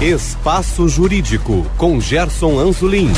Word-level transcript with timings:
Espaço 0.00 0.88
Jurídico, 0.88 1.66
com 1.76 2.00
Gerson 2.00 2.58
Anzolin. 2.58 3.12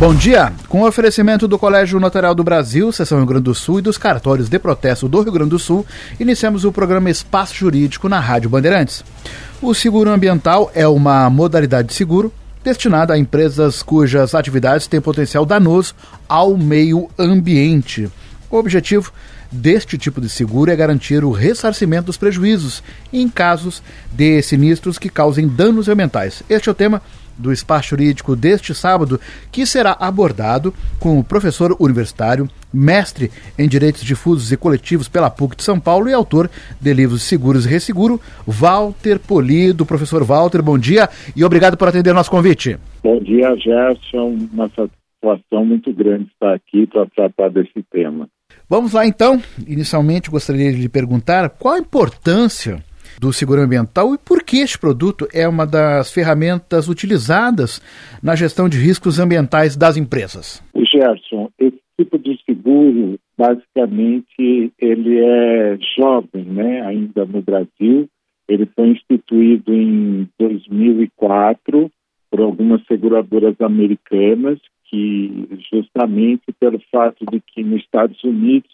Bom 0.00 0.14
dia. 0.14 0.54
Com 0.66 0.80
o 0.80 0.88
oferecimento 0.88 1.46
do 1.46 1.58
Colégio 1.58 2.00
Notarial 2.00 2.34
do 2.34 2.42
Brasil, 2.42 2.90
Seção 2.90 3.18
Rio 3.18 3.26
Grande 3.26 3.44
do 3.44 3.54
Sul 3.54 3.80
e 3.80 3.82
dos 3.82 3.98
cartórios 3.98 4.48
de 4.48 4.58
protesto 4.58 5.06
do 5.06 5.20
Rio 5.20 5.32
Grande 5.32 5.50
do 5.50 5.58
Sul, 5.58 5.84
iniciamos 6.18 6.64
o 6.64 6.72
programa 6.72 7.10
Espaço 7.10 7.54
Jurídico 7.56 8.08
na 8.08 8.18
Rádio 8.20 8.48
Bandeirantes. 8.48 9.04
O 9.60 9.74
seguro 9.74 10.08
ambiental 10.08 10.70
é 10.74 10.88
uma 10.88 11.28
modalidade 11.28 11.88
de 11.88 11.94
seguro 11.94 12.32
destinada 12.64 13.12
a 13.12 13.18
empresas 13.18 13.82
cujas 13.82 14.34
atividades 14.34 14.86
têm 14.86 15.02
potencial 15.02 15.44
danoso 15.44 15.94
ao 16.26 16.56
meio 16.56 17.10
ambiente. 17.18 18.08
O 18.50 18.56
objetivo 18.56 19.12
deste 19.50 19.96
tipo 19.96 20.20
de 20.20 20.28
seguro 20.28 20.70
é 20.70 20.76
garantir 20.76 21.24
o 21.24 21.30
ressarcimento 21.30 22.06
dos 22.06 22.16
prejuízos 22.16 22.82
em 23.12 23.28
casos 23.28 23.82
de 24.12 24.40
sinistros 24.42 24.98
que 24.98 25.08
causem 25.08 25.48
danos 25.48 25.88
ambientais. 25.88 26.42
Este 26.48 26.68
é 26.68 26.72
o 26.72 26.74
tema 26.74 27.02
do 27.38 27.52
espaço 27.52 27.90
jurídico 27.90 28.34
deste 28.34 28.74
sábado, 28.74 29.20
que 29.52 29.64
será 29.64 29.96
abordado 29.98 30.74
com 30.98 31.18
o 31.18 31.24
professor 31.24 31.76
universitário, 31.78 32.48
mestre 32.74 33.30
em 33.58 33.68
direitos 33.68 34.02
difusos 34.02 34.50
e 34.50 34.56
coletivos 34.56 35.08
pela 35.08 35.30
PUC 35.30 35.56
de 35.56 35.62
São 35.62 35.78
Paulo 35.78 36.08
e 36.08 36.12
autor 36.12 36.50
de 36.80 36.92
livros 36.92 37.22
Seguros 37.22 37.64
e 37.64 37.68
Resseguro, 37.68 38.20
Walter 38.46 39.18
Polido. 39.20 39.86
Professor 39.86 40.24
Walter, 40.24 40.62
bom 40.62 40.76
dia 40.76 41.08
e 41.36 41.44
obrigado 41.44 41.76
por 41.76 41.88
atender 41.88 42.12
nosso 42.12 42.30
convite. 42.30 42.76
Bom 43.02 43.20
dia, 43.20 43.54
Gerson. 43.56 44.36
Uma 44.52 44.68
satisfação 44.70 45.64
muito 45.64 45.92
grande 45.92 46.24
estar 46.24 46.54
aqui 46.54 46.86
para 46.86 47.06
tratar 47.06 47.50
desse 47.50 47.82
tema. 47.90 48.28
Vamos 48.68 48.92
lá 48.92 49.06
então. 49.06 49.40
Inicialmente 49.66 50.30
gostaria 50.30 50.70
de 50.70 50.82
lhe 50.82 50.88
perguntar 50.90 51.48
qual 51.48 51.74
a 51.74 51.78
importância 51.78 52.84
do 53.18 53.32
seguro 53.32 53.62
ambiental 53.62 54.14
e 54.14 54.18
por 54.18 54.42
que 54.42 54.58
este 54.58 54.78
produto 54.78 55.26
é 55.32 55.48
uma 55.48 55.66
das 55.66 56.12
ferramentas 56.12 56.86
utilizadas 56.86 57.80
na 58.22 58.36
gestão 58.36 58.68
de 58.68 58.78
riscos 58.78 59.18
ambientais 59.18 59.74
das 59.74 59.96
empresas. 59.96 60.62
Gerson, 60.76 61.50
esse 61.58 61.80
tipo 61.98 62.18
de 62.18 62.38
seguro, 62.44 63.18
basicamente, 63.36 64.70
ele 64.78 65.18
é 65.18 65.78
jovem, 65.98 66.44
né, 66.44 66.82
ainda 66.82 67.24
no 67.24 67.40
Brasil. 67.40 68.06
Ele 68.48 68.68
foi 68.76 68.88
instituído 68.88 69.74
em 69.74 70.28
2004 70.38 71.90
por 72.30 72.40
algumas 72.40 72.84
seguradoras 72.86 73.60
americanas 73.60 74.58
que 74.84 75.48
justamente 75.70 76.52
pelo 76.58 76.80
fato 76.90 77.24
de 77.30 77.40
que 77.40 77.62
nos 77.62 77.82
Estados 77.82 78.22
Unidos 78.24 78.70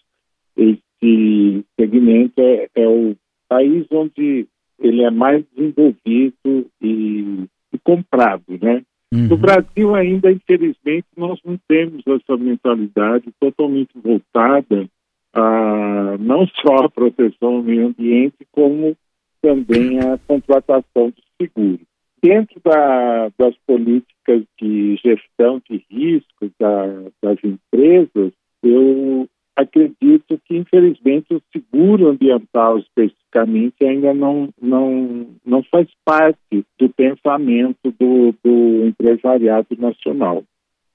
esse 0.55 1.65
segmento 1.79 2.39
é, 2.39 2.69
é 2.73 2.87
o 2.87 3.15
país 3.49 3.85
onde 3.91 4.47
ele 4.79 5.03
é 5.03 5.11
mais 5.11 5.43
desenvolvido 5.53 6.67
e, 6.81 7.45
e 7.73 7.77
comprado, 7.83 8.43
né? 8.61 8.81
Uhum. 9.13 9.27
No 9.27 9.37
Brasil 9.37 9.95
ainda, 9.95 10.31
infelizmente, 10.31 11.05
nós 11.15 11.39
não 11.45 11.57
temos 11.67 12.03
essa 12.07 12.37
mentalidade 12.37 13.25
totalmente 13.39 13.91
voltada 13.95 14.87
a 15.33 16.17
não 16.19 16.47
só 16.47 16.85
a 16.85 16.89
proteção 16.89 17.55
ao 17.55 17.63
meio 17.63 17.87
ambiente, 17.87 18.47
como 18.51 18.95
também 19.41 19.99
a 19.99 20.17
contratação 20.25 21.09
de 21.09 21.21
seguro 21.39 21.79
dentro 22.21 22.59
da, 22.63 23.29
das 23.37 23.55
políticas 23.65 24.43
de 24.59 24.95
gestão 24.97 25.61
de 25.69 25.83
riscos 25.89 26.51
da, 26.59 26.85
das 27.21 27.37
empresas, 27.43 28.33
eu 28.63 29.27
acredito 29.55 30.39
que, 30.45 30.57
infelizmente, 30.57 31.33
o 31.33 31.41
seguro 31.51 32.09
ambiental 32.09 32.77
especificamente 32.77 33.85
ainda 33.85 34.13
não, 34.13 34.49
não, 34.61 35.27
não 35.45 35.63
faz 35.63 35.87
parte 36.03 36.65
do 36.77 36.89
pensamento 36.89 37.93
do, 37.99 38.33
do 38.43 38.85
empresariado 38.87 39.67
nacional. 39.77 40.43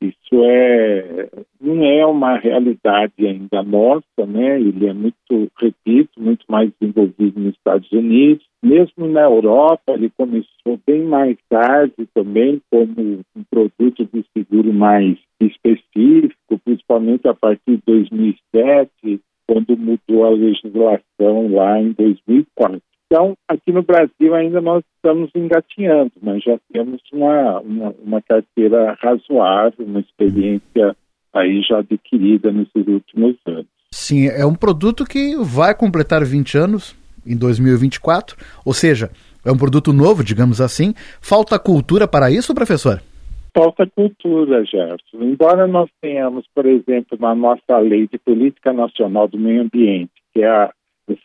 Isso 0.00 0.42
é, 0.44 1.28
não 1.60 1.84
é 1.84 2.06
uma 2.06 2.38
realidade 2.38 3.26
ainda 3.26 3.62
nossa, 3.62 4.26
né? 4.26 4.58
Ele 4.58 4.86
é 4.86 4.94
muito, 4.94 5.50
repito, 5.60 6.18
muito 6.18 6.44
mais 6.48 6.70
desenvolvido 6.80 7.38
nos 7.38 7.54
Estados 7.54 7.90
Unidos. 7.92 8.44
Mesmo 8.62 9.06
na 9.08 9.22
Europa, 9.22 9.92
ele 9.92 10.10
começou 10.16 10.80
bem 10.86 11.02
mais 11.02 11.36
tarde 11.50 12.08
também 12.14 12.62
como 12.70 13.20
um 13.36 13.44
produto 13.50 14.08
de 14.12 14.24
seguro 14.36 14.72
mais 14.72 15.18
específico, 15.38 16.58
principalmente 16.64 17.28
a 17.28 17.34
partir 17.34 17.76
de 17.76 17.82
2007, 17.86 19.20
quando 19.46 19.76
mudou 19.76 20.24
a 20.24 20.30
legislação 20.30 21.52
lá 21.52 21.80
em 21.80 21.92
2004. 21.92 22.80
Então, 23.12 23.34
aqui 23.48 23.72
no 23.72 23.82
Brasil 23.82 24.32
ainda 24.36 24.60
nós 24.60 24.84
estamos 24.94 25.30
engatinhando, 25.34 26.12
mas 26.22 26.44
já 26.44 26.56
temos 26.72 27.00
uma, 27.12 27.58
uma, 27.58 27.94
uma 28.04 28.22
carteira 28.22 28.96
razoável, 29.00 29.84
uma 29.84 29.98
experiência 29.98 30.96
aí 31.34 31.60
já 31.60 31.78
adquirida 31.78 32.52
nesses 32.52 32.86
últimos 32.86 33.36
anos. 33.46 33.66
Sim, 33.92 34.28
é 34.28 34.46
um 34.46 34.54
produto 34.54 35.04
que 35.04 35.34
vai 35.36 35.74
completar 35.74 36.24
20 36.24 36.56
anos 36.56 36.96
em 37.26 37.36
2024, 37.36 38.36
ou 38.64 38.72
seja, 38.72 39.10
é 39.44 39.50
um 39.50 39.58
produto 39.58 39.92
novo, 39.92 40.22
digamos 40.22 40.60
assim. 40.60 40.94
Falta 41.20 41.58
cultura 41.58 42.06
para 42.06 42.30
isso, 42.30 42.54
professor? 42.54 43.02
Falta 43.52 43.88
cultura, 43.88 44.64
Gerson. 44.64 45.20
Embora 45.20 45.66
nós 45.66 45.90
tenhamos, 46.00 46.44
por 46.54 46.64
exemplo, 46.64 47.18
na 47.18 47.34
nossa 47.34 47.76
lei 47.78 48.06
de 48.06 48.18
política 48.18 48.72
nacional 48.72 49.26
do 49.26 49.36
meio 49.36 49.62
ambiente, 49.62 50.12
que 50.32 50.42
é 50.42 50.48
a 50.48 50.70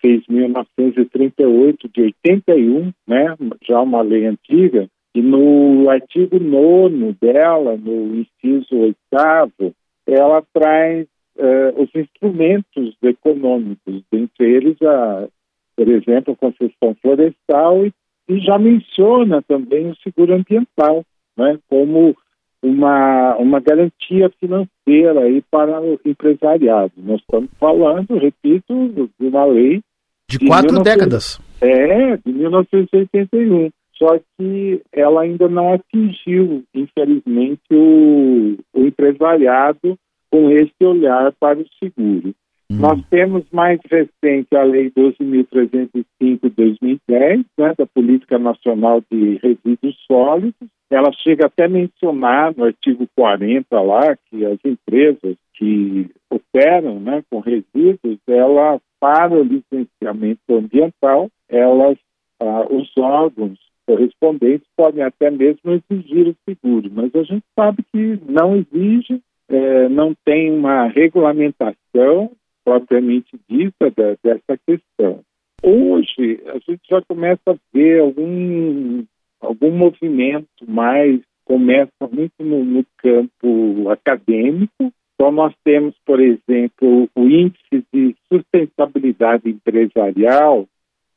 6.938 0.03 1.89
de 1.93 2.01
81, 2.01 2.91
né, 3.07 3.35
já 3.67 3.81
uma 3.81 4.01
lei 4.01 4.25
antiga, 4.25 4.87
e 5.13 5.21
no 5.21 5.89
artigo 5.89 6.39
9 6.39 7.15
dela, 7.21 7.77
no 7.77 8.15
inciso 8.15 8.75
8 8.75 9.75
ela 10.07 10.43
traz 10.53 11.07
uh, 11.37 11.81
os 11.81 11.89
instrumentos 11.95 12.95
econômicos, 13.01 14.03
dentre 14.11 14.51
eles, 14.51 14.81
a, 14.81 15.27
por 15.75 15.87
exemplo, 15.87 16.33
a 16.33 16.37
concessão 16.37 16.95
florestal 17.01 17.85
e, 17.85 17.93
e 18.27 18.39
já 18.39 18.59
menciona 18.59 19.41
também 19.41 19.89
o 19.89 19.95
seguro 19.97 20.33
ambiental, 20.33 21.03
né, 21.37 21.57
como 21.69 22.15
uma, 22.65 23.35
uma 23.37 23.59
garantia 23.59 24.31
financeira 24.39 25.21
aí 25.21 25.43
para 25.51 25.79
o 25.79 25.99
empresariado. 26.03 26.91
Nós 26.97 27.19
estamos 27.21 27.49
falando, 27.59 28.17
repito, 28.17 28.89
de 28.89 29.27
uma 29.27 29.45
lei... 29.45 29.81
De 30.27 30.39
quatro 30.39 30.79
19... 30.79 30.83
décadas. 30.83 31.39
É, 31.61 32.17
de 32.17 32.33
1981. 32.33 33.69
Só 33.97 34.19
que 34.37 34.81
ela 34.91 35.21
ainda 35.21 35.47
não 35.47 35.73
atingiu, 35.73 36.63
infelizmente, 36.73 37.61
o, 37.71 38.57
o 38.73 38.81
empresariado 38.81 39.97
com 40.31 40.49
esse 40.49 40.73
olhar 40.83 41.31
para 41.39 41.59
o 41.59 41.65
seguro. 41.79 42.33
Hum. 42.71 42.77
Nós 42.79 42.99
temos 43.09 43.43
mais 43.51 43.79
recente 43.89 44.55
a 44.55 44.63
Lei 44.63 44.89
12.305 44.91 46.05
de 46.19 46.49
2010, 46.49 47.45
né, 47.57 47.73
da 47.77 47.85
Política 47.85 48.39
Nacional 48.39 49.01
de 49.11 49.39
Resíduos 49.41 49.95
Sólidos, 50.07 50.69
ela 50.89 51.11
chega 51.11 51.47
até 51.47 51.65
a 51.65 51.69
mencionar 51.69 52.55
no 52.55 52.65
artigo 52.65 53.07
40 53.15 53.81
lá 53.81 54.15
que 54.29 54.45
as 54.45 54.59
empresas 54.63 55.35
que 55.53 56.09
operam 56.29 56.99
né, 56.99 57.23
com 57.29 57.39
resíduos, 57.39 58.19
ela, 58.27 58.79
para 58.99 59.33
o 59.33 59.43
licenciamento 59.43 60.41
ambiental, 60.49 61.29
elas, 61.49 61.97
ah, 62.39 62.67
os 62.69 62.91
órgãos 62.97 63.57
correspondentes 63.87 64.67
podem 64.75 65.03
até 65.03 65.29
mesmo 65.29 65.71
exigir 65.71 66.27
o 66.27 66.35
seguro, 66.47 66.89
mas 66.93 67.13
a 67.15 67.23
gente 67.23 67.43
sabe 67.57 67.83
que 67.91 68.19
não 68.27 68.55
exige, 68.55 69.21
eh, 69.47 69.89
não 69.89 70.15
tem 70.25 70.51
uma 70.51 70.87
regulamentação 70.87 72.31
propriamente 72.65 73.39
dita 73.47 73.91
da, 73.91 74.17
dessa 74.23 74.59
questão. 74.67 75.21
Hoje, 75.63 76.41
a 76.47 76.59
gente 76.59 76.81
já 76.89 77.01
começa 77.03 77.41
a 77.47 77.55
ver 77.73 78.01
algum 78.01 79.05
algum 79.39 79.71
movimento 79.71 80.47
mais 80.67 81.21
começa 81.45 81.91
muito 82.11 82.33
no, 82.39 82.65
no 82.65 82.85
campo 82.97 83.89
acadêmico. 83.89 84.91
Então, 85.13 85.31
nós 85.31 85.53
temos, 85.63 85.95
por 86.05 86.19
exemplo, 86.19 87.07
o 87.15 87.21
índice 87.21 87.85
de 87.93 88.15
sustentabilidade 88.31 89.49
empresarial, 89.49 90.67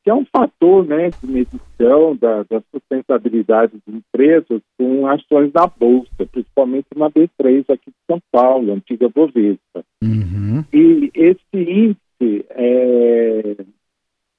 que 0.03 0.09
é 0.09 0.13
um 0.13 0.25
fator 0.25 0.85
né, 0.85 1.09
de 1.09 1.27
medição 1.27 2.15
da, 2.15 2.43
da 2.43 2.61
sustentabilidade 2.71 3.73
de 3.85 3.97
empresas 3.97 4.61
com 4.77 5.05
ações 5.07 5.51
da 5.51 5.67
Bolsa, 5.67 6.25
principalmente 6.31 6.87
na 6.95 7.09
B3 7.09 7.65
aqui 7.69 7.89
de 7.89 7.97
São 8.09 8.21
Paulo, 8.31 8.71
antiga 8.71 9.09
Bovespa. 9.09 9.83
Uhum. 10.01 10.63
E 10.71 11.11
esse 11.13 11.39
índice 11.53 12.45
é, 12.49 13.55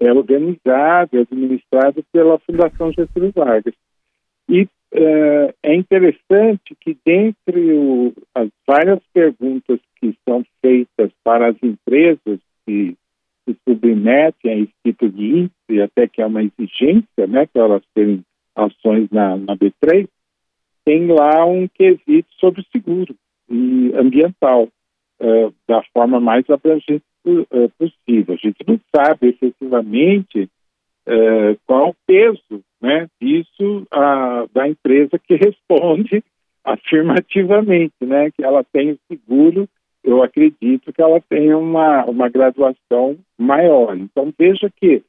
é 0.01 0.13
organizado 0.13 1.11
e 1.13 1.19
administrado 1.19 2.05
pela 2.13 2.39
Fundação 2.39 2.93
Getúlio 2.93 3.33
Vargas. 3.33 3.75
E 4.49 4.69
é, 4.93 5.55
é 5.63 5.75
interessante 5.75 6.75
que, 6.81 6.97
dentre 7.05 7.73
o, 7.73 8.13
as 8.35 8.49
várias 8.67 9.01
perguntas 9.13 9.79
que 10.01 10.17
são 10.29 10.45
feitas 10.61 11.11
para 11.23 11.51
as 11.51 11.57
empresas 11.63 12.41
que 12.67 12.97
se 13.45 13.57
submetem 13.69 14.51
a 14.53 14.59
esse 14.59 14.73
tipo 14.85 15.09
de 15.09 15.25
índice, 15.25 15.83
até 15.83 16.09
que 16.09 16.23
é 16.23 16.27
uma 16.27 16.43
exigência, 16.43 17.27
né, 17.29 17.47
para 17.47 17.63
elas 17.63 17.83
terem 17.95 18.25
ações 18.57 19.09
na, 19.11 19.37
na 19.37 19.57
B3, 19.57 20.09
tem 20.85 21.07
lá 21.07 21.45
um 21.45 21.69
quesito 21.69 22.29
sobre 22.39 22.65
seguro 22.73 23.15
e 23.49 23.93
ambiental, 23.95 24.69
uh, 25.21 25.55
da 25.69 25.83
forma 25.93 26.19
mais 26.19 26.49
abrangente 26.49 27.05
uh, 27.27 27.71
possível. 27.79 28.35
A 28.35 28.37
gente 28.37 28.59
não 28.67 28.81
sabe 28.95 29.29
efetivamente 29.29 30.49
uh, 31.07 31.59
qual 31.67 31.91
o 31.91 31.97
peso 32.07 32.63
né, 32.81 33.09
disso 33.21 33.87
da 34.55 34.67
empresa 34.67 35.19
que 35.19 35.35
responde 35.35 36.25
afirmativamente, 36.65 37.95
né, 38.01 38.31
que 38.31 38.43
ela 38.43 38.65
tem 38.65 38.93
o 38.93 38.99
seguro, 39.07 39.69
eu 40.03 40.23
acredito 40.23 40.93
que 40.93 41.03
ela 41.03 41.21
tem 41.21 41.53
uma, 41.53 42.05
uma 42.07 42.29
graduação 42.29 43.19
maior. 43.39 43.97
Então, 43.97 44.33
veja 44.39 44.71
que 44.81 45.03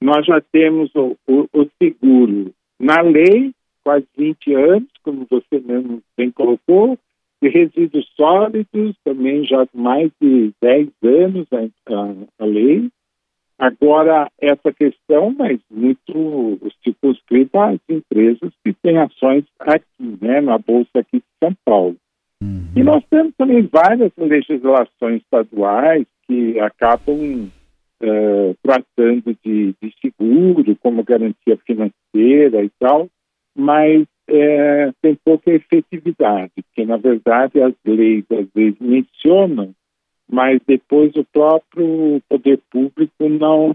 nós 0.00 0.26
já 0.26 0.40
temos 0.52 0.94
o, 0.94 1.16
o, 1.26 1.48
o 1.52 1.66
seguro 1.82 2.52
na 2.78 3.00
lei, 3.00 3.52
quase 3.82 4.06
20 4.16 4.54
anos, 4.54 4.88
como 5.02 5.26
você 5.30 5.58
mesmo 5.60 6.02
bem 6.16 6.30
colocou, 6.30 6.98
de 7.42 7.48
resíduos 7.48 8.08
sólidos, 8.16 8.96
também 9.04 9.44
já 9.44 9.66
mais 9.72 10.10
de 10.20 10.52
10 10.60 10.88
anos 11.02 11.46
a, 11.52 11.94
a, 11.94 12.14
a 12.40 12.44
lei. 12.44 12.88
Agora, 13.58 14.30
essa 14.40 14.72
questão, 14.72 15.34
mas 15.36 15.58
muito 15.68 16.58
circunscrita 16.84 17.70
às 17.70 17.80
empresas 17.88 18.52
que 18.64 18.72
têm 18.72 18.98
ações 18.98 19.44
aqui, 19.58 20.18
né, 20.20 20.40
na 20.40 20.58
Bolsa 20.58 21.00
aqui 21.00 21.18
de 21.18 21.24
São 21.42 21.52
Paulo. 21.64 21.96
Uhum. 22.40 22.68
E 22.76 22.82
nós 22.84 23.04
temos 23.10 23.34
também 23.36 23.62
várias 23.62 24.12
legislações 24.16 25.22
estaduais 25.22 26.06
que 26.28 26.60
acabam 26.60 27.50
uh, 28.00 28.56
tratando 28.62 29.36
de, 29.44 29.74
de, 29.82 29.94
seguro 30.00 30.76
como 30.76 31.02
garantia 31.02 31.56
financeira 31.66 32.62
e 32.62 32.70
tal, 32.78 33.08
mas 33.56 34.06
é, 34.28 34.92
tem 35.00 35.18
pouca 35.24 35.50
efetividade, 35.50 36.52
porque 36.54 36.84
na 36.84 36.98
verdade 36.98 37.62
as 37.62 37.74
leis 37.84 38.24
às 38.30 38.46
vezes 38.54 38.78
mencionam, 38.78 39.72
mas 40.30 40.60
depois 40.66 41.14
o 41.16 41.24
próprio 41.24 42.20
poder 42.28 42.60
público 42.70 43.28
não, 43.28 43.74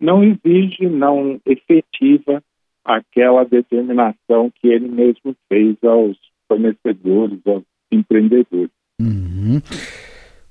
não 0.00 0.24
exige, 0.24 0.88
não 0.88 1.40
efetiva 1.46 2.42
aquela 2.84 3.44
determinação 3.44 4.50
que 4.60 4.68
ele 4.68 4.88
mesmo 4.88 5.34
fez 5.48 5.76
aos 5.84 6.18
fornecedores, 6.48 7.38
aos 7.46 7.62
empreendedores. 7.90 8.70
Uhum. 9.00 9.60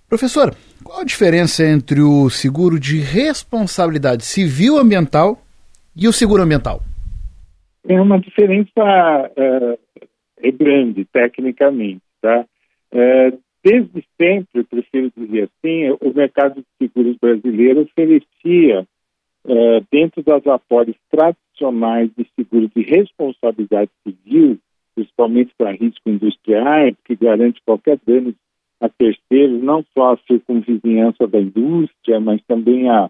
Professor, 0.07 0.56
qual 0.84 1.01
a 1.01 1.04
diferença 1.04 1.66
entre 1.66 2.01
o 2.01 2.30
seguro 2.30 2.80
de 2.80 3.00
responsabilidade 3.00 4.24
civil 4.24 4.78
ambiental 4.78 5.44
e 5.95 6.07
o 6.07 6.13
seguro 6.13 6.44
ambiental? 6.44 6.81
É 7.88 8.00
uma 8.00 8.19
diferença 8.19 8.71
uh, 8.80 9.80
é 10.38 10.51
grande, 10.51 11.06
tecnicamente. 11.06 12.01
Tá? 12.21 12.45
Uh, 12.91 13.39
desde 13.63 14.03
sempre, 14.19 14.63
prefiro 14.63 15.12
dizer 15.15 15.50
assim, 15.50 15.97
o 16.01 16.13
mercado 16.13 16.56
de 16.62 16.65
seguros 16.77 17.18
brasileiro 17.18 17.81
oferecia, 17.81 18.85
uh, 19.45 19.85
dentro 19.91 20.21
das 20.24 20.45
apólices 20.47 21.01
tradicionais 21.09 22.09
de 22.18 22.27
seguros 22.35 22.69
de 22.75 22.83
responsabilidade 22.83 23.91
civil, 24.06 24.59
principalmente 24.95 25.53
para 25.57 25.71
risco 25.71 26.09
industrial, 26.09 26.94
que 27.06 27.15
garante 27.15 27.62
qualquer 27.65 28.00
dano 28.06 28.33
a 28.80 28.89
terceiros, 28.89 29.63
não 29.63 29.83
só 29.94 30.13
a 30.13 30.18
circunvizinhança 30.27 31.25
da 31.25 31.39
indústria, 31.39 32.19
mas 32.19 32.41
também 32.45 32.89
a, 32.89 33.09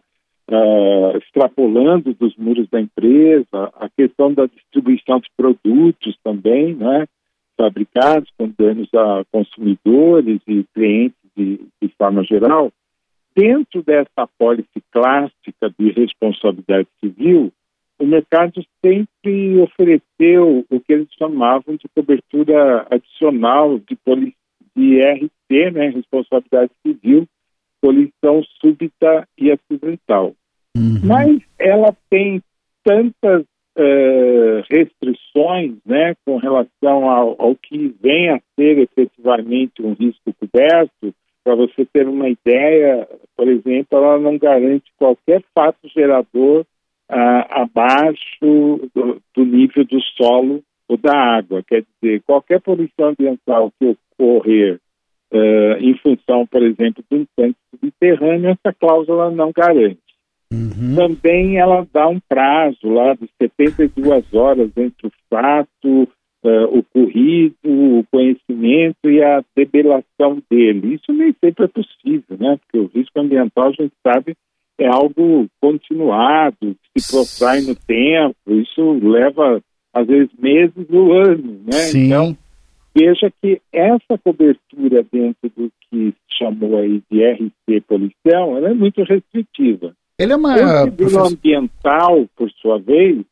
a, 0.49 1.17
extrapolando 1.17 2.13
dos 2.13 2.35
muros 2.35 2.67
da 2.69 2.81
empresa, 2.81 3.71
a 3.75 3.89
questão 3.89 4.33
da 4.33 4.45
distribuição 4.45 5.19
de 5.19 5.29
produtos 5.35 6.17
também, 6.23 6.75
né, 6.75 7.05
fabricados 7.57 8.29
com 8.37 8.51
danos 8.57 8.89
a 8.93 9.23
consumidores 9.31 10.41
e 10.47 10.65
clientes 10.73 11.17
de, 11.35 11.59
de 11.81 11.89
forma 11.97 12.23
geral. 12.23 12.71
Dentro 13.35 13.81
dessa 13.81 14.09
apólice 14.17 14.83
clássica 14.91 15.73
de 15.77 15.91
responsabilidade 15.91 16.87
civil, 16.99 17.51
o 17.99 18.05
mercado 18.05 18.63
sempre 18.83 19.59
ofereceu 19.59 20.65
o 20.69 20.79
que 20.79 20.93
eles 20.93 21.07
chamavam 21.17 21.75
de 21.75 21.87
cobertura 21.95 22.85
adicional 22.89 23.79
de, 23.79 23.97
de 24.75 24.99
RC, 25.01 25.71
né, 25.71 25.89
responsabilidade 25.89 26.71
civil, 26.85 27.27
poluição 27.83 28.41
súbita 28.61 29.27
e 29.37 29.51
acidental. 29.51 30.33
Uhum. 30.77 31.01
Mas 31.03 31.41
ela 31.59 31.93
tem 32.09 32.41
tantas 32.81 33.41
uh, 33.41 34.63
restrições 34.71 35.75
né, 35.85 36.15
com 36.25 36.37
relação 36.37 37.09
ao, 37.09 37.35
ao, 37.37 37.55
que 37.57 37.93
vem 38.01 38.29
a 38.29 38.39
ser 38.55 38.79
efetivamente 38.79 39.81
um 39.81 39.93
risco 39.93 40.33
coberto. 40.39 41.13
Para 41.43 41.55
você 41.55 41.85
ter 41.85 42.07
uma 42.07 42.29
ideia, 42.29 43.05
por 43.35 43.49
exemplo, 43.49 43.97
ela 43.97 44.17
não 44.17 44.37
garante 44.37 44.89
qualquer 44.97 45.43
fato 45.53 45.89
gerador 45.93 46.65
ah, 47.09 47.63
abaixo 47.63 48.39
do, 48.95 49.21
do, 49.35 49.43
nível 49.43 49.83
do 49.83 50.01
solo 50.15 50.63
ou 50.87 50.95
da 50.95 51.13
água. 51.13 51.61
Quer 51.67 51.83
dizer, 52.01 52.21
qualquer 52.21 52.61
poluição 52.61 53.09
ambiental 53.09 53.73
que 53.77 53.93
ocorrer 54.17 54.79
uh, 55.33 55.77
em 55.79 55.97
função, 55.97 56.45
por 56.47 56.61
exemplo, 56.61 57.03
de 57.11 57.17
um 57.17 57.25
tanque 57.35 57.57
subterrâneo, 57.71 58.51
essa 58.51 58.73
cláusula 58.79 59.31
não 59.31 59.51
garante. 59.51 59.99
Uhum. 60.51 60.95
Também 60.95 61.57
ela 61.57 61.85
dá 61.91 62.07
um 62.07 62.19
prazo 62.19 62.87
lá 62.87 63.15
de 63.15 63.27
72 63.41 64.33
horas 64.33 64.69
entre 64.77 65.07
o 65.07 65.11
fato, 65.29 66.07
uh, 66.43 66.77
ocorrido, 66.77 67.55
o 67.65 68.05
conhecimento 68.11 69.09
e 69.09 69.21
a 69.23 69.43
debelação 69.55 70.41
dele. 70.49 70.95
Isso 70.95 71.11
nem 71.11 71.33
sempre 71.43 71.65
é 71.65 71.67
possível, 71.67 72.37
né? 72.39 72.57
Porque 72.57 72.77
o 72.77 72.91
risco 72.93 73.19
ambiental, 73.19 73.69
a 73.69 73.71
gente 73.71 73.93
sabe, 74.05 74.35
é 74.77 74.87
algo 74.87 75.47
continuado, 75.59 76.75
que 76.93 77.01
se 77.01 77.11
protrai 77.11 77.61
no 77.61 77.75
tempo, 77.75 78.35
isso 78.47 78.91
leva, 79.01 79.61
às 79.93 80.05
vezes, 80.05 80.29
meses 80.37 80.87
ou 80.91 81.13
anos, 81.13 81.65
né? 81.65 81.71
Sim. 81.71 82.07
Então, 82.07 82.37
veja 82.95 83.31
que 83.41 83.61
essa 83.71 84.17
cobertura 84.23 85.03
dentro 85.11 85.49
do 85.55 85.71
que 85.89 86.13
chamou 86.37 86.77
aí 86.77 87.01
de 87.11 87.23
RC 87.23 87.81
poluição, 87.87 88.57
ela 88.57 88.69
é 88.69 88.73
muito 88.73 89.03
restritiva. 89.03 89.95
Ele 90.17 90.33
é 90.33 90.35
uma... 90.35 90.55
O 90.55 91.27
ambiental, 91.27 92.27
por 92.35 92.51
sua 92.51 92.79
vez, 92.79 93.23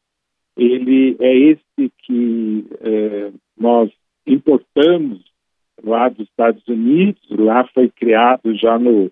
ele 0.58 1.16
é 1.20 1.38
esse 1.38 1.92
que 2.06 2.66
é, 2.82 3.32
nós 3.58 3.92
importamos 4.26 5.22
lá 5.84 6.10
dos 6.10 6.28
Estados 6.28 6.68
Unidos, 6.68 7.22
lá 7.30 7.68
foi 7.74 7.90
criado 7.90 8.56
já 8.56 8.78
no 8.78 9.12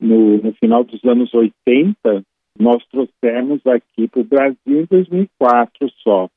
no, 0.00 0.38
no 0.38 0.52
final 0.54 0.84
dos 0.84 1.04
anos 1.04 1.32
80, 1.34 2.24
nós 2.58 2.82
trouxemos 2.90 3.60
aqui 3.66 4.08
para 4.08 4.20
o 4.20 4.24
Brasil 4.24 4.56
em 4.66 4.84
2004 4.84 5.90
só. 6.02 6.28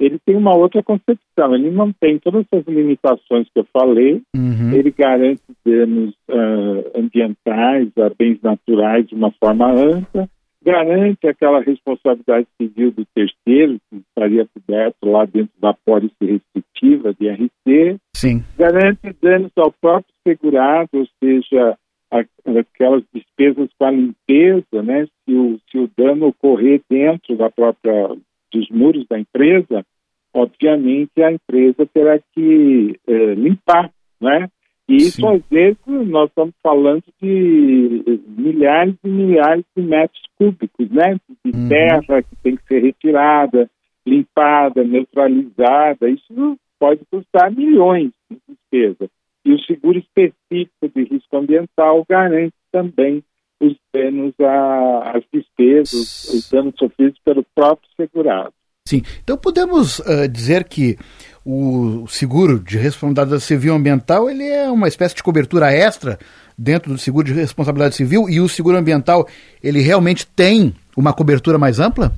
Ele 0.00 0.18
tem 0.24 0.34
uma 0.34 0.56
outra 0.56 0.82
concepção, 0.82 1.54
ele 1.54 1.70
tem 2.00 2.18
todas 2.18 2.46
essas 2.50 2.66
limitações 2.66 3.46
que 3.52 3.60
eu 3.60 3.66
falei, 3.70 4.22
uhum. 4.34 4.72
ele 4.72 4.90
garante 4.90 5.42
danos 5.64 6.14
uh, 6.30 6.98
ambientais, 6.98 7.88
a 7.98 8.10
bens 8.18 8.40
naturais 8.42 9.06
de 9.06 9.14
uma 9.14 9.30
forma 9.32 9.70
ampla, 9.70 10.26
garante 10.64 11.26
aquela 11.26 11.60
responsabilidade 11.60 12.46
civil 12.60 12.92
do 12.92 13.04
terceiro, 13.14 13.78
que 13.90 13.96
estaria 13.96 14.48
coberto 14.54 14.96
lá 15.04 15.26
dentro 15.26 15.52
da 15.60 15.74
pólice 15.74 16.14
restritiva 16.20 17.14
de 17.14 17.28
RC, 17.28 17.98
Sim. 18.16 18.42
garante 18.56 19.14
danos 19.20 19.52
ao 19.56 19.70
próprio 19.70 20.14
segurado, 20.26 20.88
ou 20.94 21.06
seja, 21.22 21.76
aquelas 22.10 23.02
despesas 23.14 23.68
com 23.78 23.84
a 23.84 23.90
limpeza, 23.90 24.82
né? 24.82 25.06
Se 25.24 25.34
o, 25.34 25.58
se 25.70 25.78
o 25.78 25.90
dano 25.96 26.28
ocorrer 26.28 26.80
dentro 26.90 27.36
da 27.36 27.50
própria 27.50 28.16
dos 28.52 28.68
muros 28.70 29.06
da 29.08 29.18
empresa, 29.18 29.84
obviamente 30.32 31.22
a 31.22 31.32
empresa 31.32 31.86
terá 31.92 32.18
que 32.34 32.98
eh, 33.06 33.34
limpar, 33.34 33.90
né? 34.20 34.48
E 34.88 34.96
isso, 34.96 35.20
Sim. 35.20 35.28
às 35.28 35.42
vezes, 35.48 35.78
nós 35.86 36.28
estamos 36.28 36.54
falando 36.60 37.04
de 37.22 38.20
milhares 38.36 38.96
e 39.04 39.08
milhares 39.08 39.64
de 39.76 39.82
metros 39.84 40.20
cúbicos, 40.36 40.90
né? 40.90 41.16
De 41.44 41.56
uhum. 41.56 41.68
terra 41.68 42.22
que 42.22 42.34
tem 42.42 42.56
que 42.56 42.64
ser 42.64 42.82
retirada, 42.82 43.70
limpada, 44.04 44.82
neutralizada. 44.82 46.10
Isso 46.10 46.58
pode 46.80 47.02
custar 47.08 47.52
milhões 47.52 48.10
de 48.28 48.36
despesa. 48.48 49.08
E 49.44 49.52
o 49.52 49.60
seguro 49.60 49.98
específico 49.98 50.88
de 50.92 51.04
risco 51.04 51.36
ambiental 51.36 52.04
garante 52.08 52.54
também 52.72 53.22
os 53.60 53.76
danos 53.94 54.34
às 54.40 55.22
despesas, 55.32 56.24
os 56.32 56.50
danos 56.50 56.74
sofridos 56.78 57.18
pelo 57.24 57.44
próprio 57.54 57.88
segurado. 57.96 58.52
Sim, 58.88 59.02
então 59.22 59.36
podemos 59.36 60.00
uh, 60.00 60.26
dizer 60.28 60.64
que 60.64 60.96
o 61.44 62.06
seguro 62.08 62.58
de 62.58 62.76
responsabilidade 62.76 63.42
civil 63.42 63.74
ambiental 63.74 64.28
ele 64.28 64.44
é 64.44 64.70
uma 64.70 64.88
espécie 64.88 65.14
de 65.14 65.22
cobertura 65.22 65.70
extra 65.72 66.18
dentro 66.58 66.92
do 66.92 66.98
seguro 66.98 67.26
de 67.26 67.32
responsabilidade 67.32 67.94
civil 67.94 68.28
e 68.28 68.40
o 68.40 68.48
seguro 68.48 68.76
ambiental 68.76 69.26
ele 69.62 69.80
realmente 69.80 70.26
tem 70.26 70.74
uma 70.96 71.12
cobertura 71.12 71.58
mais 71.58 71.78
ampla? 71.78 72.10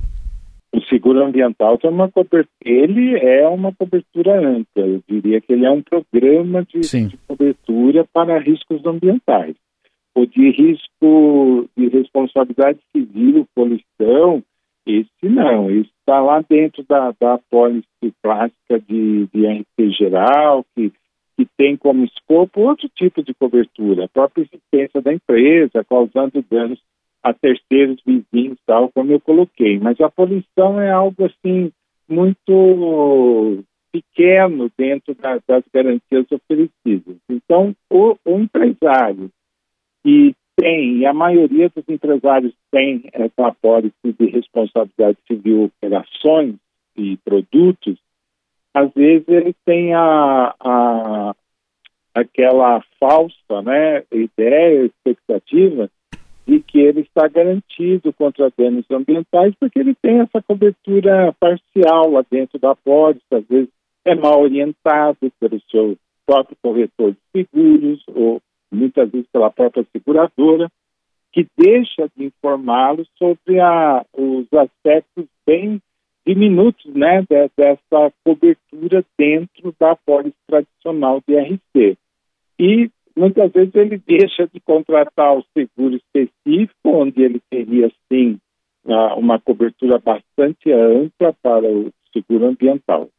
O 0.73 0.81
seguro 0.89 1.23
ambiental 1.23 1.77
tem 1.77 1.91
uma 1.91 2.09
cobertura, 2.09 2.47
ele 2.65 3.17
é 3.19 3.47
uma 3.47 3.71
cobertura 3.73 4.39
ampla, 4.39 4.83
eu 4.83 5.03
diria 5.07 5.39
que 5.39 5.53
ele 5.53 5.65
é 5.65 5.69
um 5.69 5.83
programa 5.83 6.65
de, 6.65 6.79
de 6.81 7.17
cobertura 7.27 8.05
para 8.11 8.39
riscos 8.39 8.83
ambientais. 8.83 9.55
O 10.15 10.25
de 10.25 10.49
risco 10.51 11.69
de 11.75 11.87
responsabilidade 11.87 12.79
civil, 12.95 13.47
poluição, 13.55 14.43
esse 14.85 15.09
não, 15.23 15.71
esse 15.71 15.89
está 15.99 16.21
lá 16.21 16.43
dentro 16.47 16.83
da, 16.87 17.13
da 17.19 17.39
pólice 17.49 17.87
clássica 18.21 18.79
de, 18.79 19.27
de 19.27 19.47
RT 19.47 19.91
geral, 19.97 20.65
que, 20.75 20.91
que 21.37 21.47
tem 21.57 21.77
como 21.77 22.03
escopo 22.03 22.61
outro 22.61 22.89
tipo 22.89 23.23
de 23.23 23.33
cobertura, 23.33 24.05
a 24.05 24.09
própria 24.09 24.43
existência 24.43 25.01
da 25.01 25.13
empresa, 25.13 25.85
causando 25.89 26.43
danos 26.49 26.79
a 27.23 27.33
terceiros 27.33 28.01
vizinhos, 28.05 28.59
tal, 28.65 28.91
como 28.91 29.11
eu 29.13 29.19
coloquei. 29.21 29.79
Mas 29.79 29.99
a 30.01 30.09
poluição 30.09 30.79
é 30.79 30.91
algo 30.91 31.25
assim 31.25 31.71
muito 32.07 33.63
pequeno 33.93 34.69
dentro 34.77 35.15
da, 35.15 35.39
das 35.47 35.63
garantias 35.73 36.25
oferecidas. 36.29 37.15
Então, 37.29 37.73
o, 37.89 38.17
o 38.25 38.39
empresário 38.39 39.31
que 40.03 40.35
tem, 40.55 40.97
e 40.97 41.05
a 41.05 41.13
maioria 41.13 41.69
dos 41.69 41.83
empresários 41.87 42.53
tem 42.71 43.09
essa 43.11 43.47
apólice 43.47 43.95
de 44.03 44.25
responsabilidade 44.27 45.17
civil 45.27 45.65
operações 45.65 46.55
e 46.95 47.17
produtos, 47.17 47.97
às 48.73 48.91
vezes 48.93 49.27
ele 49.27 49.55
tem 49.65 49.93
a, 49.93 50.53
a 50.59 51.35
aquela 52.13 52.83
falsa 52.99 53.61
né, 53.63 54.03
ideia, 54.11 54.85
expectativa 54.85 55.89
de 56.45 56.59
que 56.59 56.79
ele 56.79 57.01
está 57.01 57.27
garantido 57.27 58.13
contra 58.13 58.51
danos 58.55 58.85
ambientais 58.91 59.55
porque 59.59 59.79
ele 59.79 59.95
tem 59.95 60.19
essa 60.19 60.41
cobertura 60.41 61.33
parcial 61.39 62.11
lá 62.11 62.23
dentro 62.29 62.59
da 62.59 62.75
pólice, 62.75 63.23
às 63.31 63.45
vezes 63.47 63.69
é 64.05 64.13
mal 64.13 64.41
orientado 64.41 65.31
pelo 65.39 65.59
seu 65.71 65.97
próprio 66.25 66.57
corretor 66.61 67.13
de 67.13 67.17
seguros 67.31 68.03
ou 68.07 68.41
muitas 68.73 69.09
vezes 69.09 69.27
pela 69.31 69.51
própria 69.51 69.85
seguradora, 69.91 70.69
que 71.31 71.47
deixa 71.57 72.09
de 72.15 72.25
informá-los 72.25 73.07
sobre 73.17 73.59
a, 73.59 74.05
os 74.13 74.45
aspectos 74.53 75.25
bem 75.45 75.81
diminutos 76.25 76.85
né, 76.93 77.21
de, 77.21 77.49
dessa 77.57 78.13
cobertura 78.23 79.03
dentro 79.17 79.75
da 79.79 79.95
pólice 79.95 80.37
tradicional 80.47 81.21
de 81.27 81.35
RC. 81.35 81.97
E 82.59 82.89
muitas 83.15 83.51
vezes 83.51 83.73
ele 83.75 84.01
deixa 84.05 84.47
de 84.47 84.59
contratar 84.61 85.37
o 85.37 85.43
seguro 85.57 85.95
específico, 85.95 86.73
onde 86.85 87.21
ele 87.21 87.41
teria, 87.49 87.91
sim, 88.11 88.39
uma 89.17 89.39
cobertura 89.39 89.99
bastante 89.99 90.71
ampla 90.71 91.33
para 91.41 91.67
o 91.67 91.91
seguro 92.11 92.47
ambiental. 92.47 93.09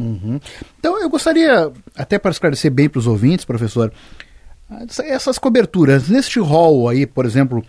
Uhum. 0.00 0.38
Então, 0.78 1.00
eu 1.00 1.08
gostaria, 1.08 1.72
até 1.96 2.18
para 2.18 2.30
esclarecer 2.30 2.72
bem 2.72 2.88
para 2.88 2.98
os 2.98 3.06
ouvintes, 3.06 3.44
professor, 3.44 3.92
essas 5.04 5.38
coberturas, 5.38 6.08
neste 6.08 6.38
rol 6.38 6.88
aí, 6.88 7.06
por 7.06 7.24
exemplo, 7.24 7.62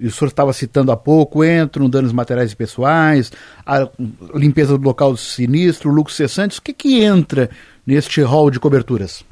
o 0.00 0.10
senhor 0.10 0.28
estava 0.28 0.52
citando 0.52 0.92
há 0.92 0.96
pouco, 0.96 1.44
entram 1.44 1.90
danos 1.90 2.12
materiais 2.12 2.52
e 2.52 2.56
pessoais, 2.56 3.32
a 3.66 3.88
limpeza 4.34 4.78
do 4.78 4.84
local 4.84 5.12
do 5.12 5.16
sinistro, 5.16 5.90
lucros 5.90 6.16
cessantes, 6.16 6.58
o 6.58 6.62
que, 6.62 6.72
que 6.72 7.02
entra 7.02 7.50
neste 7.86 8.20
rol 8.22 8.50
de 8.50 8.60
coberturas? 8.60 9.24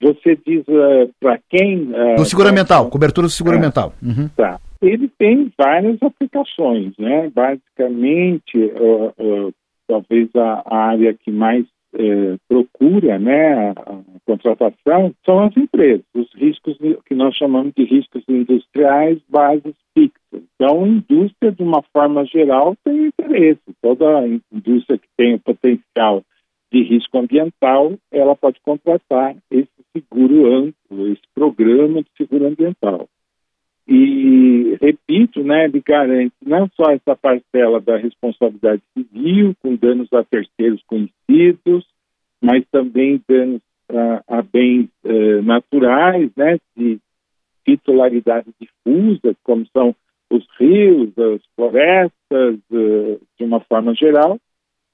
Você 0.00 0.38
diz 0.46 0.66
uh, 0.68 0.72
eh, 0.72 1.08
para 1.18 1.38
quem? 1.48 1.90
Uh, 1.90 2.16
do 2.16 2.24
seguro 2.24 2.48
ambiental, 2.48 2.90
cobertura 2.90 3.26
do 3.26 3.30
seguro 3.30 3.56
ambiental. 3.56 3.94
Uhum. 4.02 4.28
Tá. 4.36 4.60
Ele 4.82 5.10
tem 5.18 5.50
várias 5.56 5.96
aplicações, 6.02 6.92
né? 6.98 7.30
Basicamente, 7.34 8.58
uh, 8.58 9.54
talvez 9.88 10.28
a, 10.36 10.62
área 10.66 11.14
que 11.14 11.30
mais 11.30 11.64
eh, 11.98 12.36
procura 12.48 13.18
né, 13.18 13.70
a, 13.70 13.70
a, 13.70 14.02
contratação 14.26 15.14
são 15.24 15.40
as 15.44 15.56
empresas, 15.56 16.04
os 16.14 16.32
riscos 16.34 16.76
que 17.06 17.14
nós 17.14 17.34
chamamos 17.36 17.72
de 17.76 17.84
riscos 17.84 18.22
industriais, 18.28 19.18
bases 19.28 19.74
fixas. 19.94 20.42
Então, 20.54 20.84
a 20.84 20.88
indústria, 20.88 21.52
de 21.52 21.62
uma 21.62 21.82
forma 21.92 22.24
geral, 22.26 22.76
tem 22.84 23.06
interesse. 23.06 23.60
Toda 23.80 24.26
indústria 24.52 24.98
que 24.98 25.08
tem 25.16 25.34
o 25.34 25.40
potencial 25.40 26.22
de 26.72 26.82
risco 26.82 27.18
ambiental, 27.18 27.94
ela 28.10 28.34
pode 28.34 28.60
contratar 28.60 29.36
esse 29.50 29.70
seguro 29.96 30.52
amplo, 30.52 31.12
esse 31.12 31.22
programa 31.34 32.02
de 32.02 32.08
seguro 32.16 32.46
ambiental. 32.46 33.08
E, 33.88 34.76
repito, 34.80 35.44
né, 35.44 35.66
ele 35.66 35.80
garante 35.80 36.34
não 36.44 36.68
só 36.74 36.90
essa 36.90 37.14
parcela 37.14 37.80
da 37.80 37.96
responsabilidade 37.96 38.82
civil, 38.92 39.54
com 39.62 39.76
danos 39.76 40.12
a 40.12 40.24
terceiros 40.24 40.82
conhecidos, 40.86 41.86
mas 42.40 42.64
também 42.70 43.22
danos 43.28 43.60
a, 43.88 44.38
a 44.38 44.42
bens 44.42 44.88
uh, 45.04 45.42
naturais, 45.42 46.30
né, 46.36 46.58
de 46.76 46.98
titularidade 47.64 48.48
difusa, 48.60 49.36
como 49.44 49.64
são 49.72 49.94
os 50.30 50.44
rios, 50.58 51.16
as 51.16 51.40
florestas, 51.54 52.58
uh, 52.72 53.20
de 53.38 53.44
uma 53.44 53.60
forma 53.60 53.94
geral, 53.94 54.38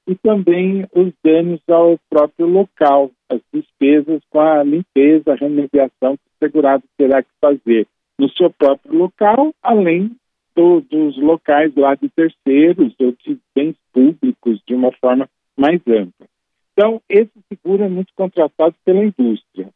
e 0.07 0.15
também 0.17 0.87
os 0.95 1.13
danos 1.25 1.61
ao 1.69 1.99
próprio 2.11 2.47
local, 2.47 3.11
as 3.31 3.41
despesas 3.55 4.21
com 4.29 4.41
a 4.41 4.63
limpeza, 4.63 5.33
a 5.33 5.37
remediação 5.37 6.17
que 6.17 6.27
o 6.27 6.45
segurado 6.45 6.85
terá 6.99 7.23
que 7.23 7.31
fazer 7.41 7.87
no 8.23 8.31
seu 8.35 8.51
próprio 8.51 8.97
local, 8.97 9.53
além 9.61 10.13
do, 10.55 10.81
dos 10.83 11.19
locais 11.19 11.75
lá 11.75 11.97
de 11.97 12.09
terceiros 12.09 12.95
ou 13.01 13.11
de 13.11 13.37
bens 13.53 13.75
públicos 13.93 14.63
de 14.65 14.77
uma 14.77 14.93
forma 14.93 15.29
mais 15.57 15.81
ampla. 15.89 16.29
Então, 16.73 17.03
esse 17.09 17.33
seguro 17.49 17.83
é 17.83 17.89
muito 17.89 18.13
contratado 18.15 18.77
pela 18.85 19.05
indústria. 19.05 19.71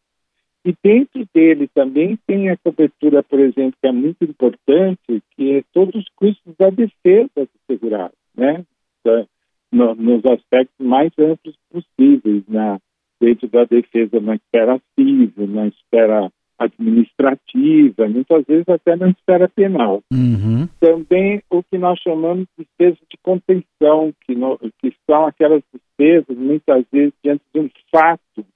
E 0.65 0.73
dentro 0.81 1.27
dele 1.35 1.69
também 1.75 2.17
tem 2.25 2.49
a 2.49 2.57
cobertura, 2.57 3.21
por 3.25 3.41
exemplo, 3.41 3.77
que 3.83 3.89
é 3.89 3.93
muito 3.93 4.23
importante, 4.23 5.23
que 5.35 5.57
é 5.57 5.65
todos 5.73 5.97
os 5.97 6.09
custos 6.15 6.55
da 6.57 6.71
defesa 6.71 7.31
do 7.37 7.51
segurado, 7.67 8.15
né? 8.37 8.65
No, 9.73 9.95
nos 9.97 10.25
aspectos 10.25 10.87
mais 10.87 11.11
amplos 11.19 11.57
possíveis, 11.71 12.45
na, 12.47 12.79
dentro 13.21 13.49
da 13.49 13.65
defesa 13.65 14.21
na 14.21 14.37
esfera 14.37 14.81
civil, 14.95 15.47
na 15.49 15.67
esfera 15.67 16.31
administrativa, 16.59 18.09
muitas 18.09 18.45
vezes 18.47 18.69
até 18.69 18.97
na 18.97 19.09
esfera 19.09 19.49
penal. 19.49 20.03
Uhum. 20.13 20.67
Também 20.81 21.43
o 21.51 21.63
que 21.63 21.77
nós 21.79 21.99
chamamos 22.01 22.47
de 22.59 22.65
despesas 22.65 22.99
de 23.11 23.17
contenção, 23.23 24.13
que, 24.27 24.35
no, 24.35 24.59
que 24.81 24.95
são 25.07 25.27
aquelas 25.27 25.63
despesas, 25.73 26.37
muitas 26.37 26.85
vezes, 26.91 27.13
diante 27.23 27.43
de 27.55 27.61
um 27.61 27.71
fato, 27.91 28.47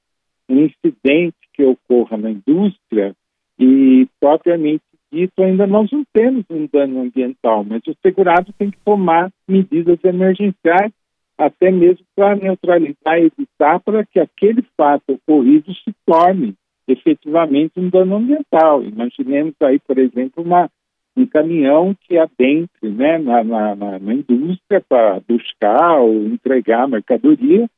um 0.48 0.64
incidente 0.64 1.36
que 1.52 1.64
ocorra 1.64 2.16
na 2.16 2.30
indústria, 2.30 3.14
e 3.58 4.08
propriamente 4.18 4.82
dito, 5.12 5.42
ainda 5.42 5.66
nós 5.66 5.90
não 5.90 6.04
temos 6.12 6.44
um 6.48 6.66
dano 6.72 7.02
ambiental, 7.02 7.64
mas 7.64 7.82
o 7.86 7.94
segurado 8.00 8.52
tem 8.58 8.70
que 8.70 8.78
tomar 8.84 9.30
medidas 9.46 9.98
emergenciais, 10.04 10.92
até 11.36 11.70
mesmo 11.70 12.04
para 12.14 12.36
neutralizar 12.36 13.18
e 13.18 13.26
evitar 13.26 13.80
para 13.80 14.04
que 14.04 14.20
aquele 14.20 14.62
fato 14.76 15.12
ocorrido 15.12 15.72
se 15.74 15.92
torne 16.06 16.54
efetivamente 16.86 17.78
um 17.78 17.88
dano 17.88 18.16
ambiental. 18.16 18.82
Imaginemos 18.82 19.54
aí, 19.62 19.78
por 19.78 19.98
exemplo, 19.98 20.42
uma, 20.42 20.70
um 21.16 21.26
caminhão 21.26 21.94
que 22.06 22.18
adentre 22.18 22.88
né, 22.88 23.18
na, 23.18 23.44
na, 23.44 23.98
na 23.98 24.14
indústria 24.14 24.80
para 24.88 25.20
buscar 25.28 26.00
ou 26.00 26.14
entregar 26.26 26.88
mercadoria 26.88 27.68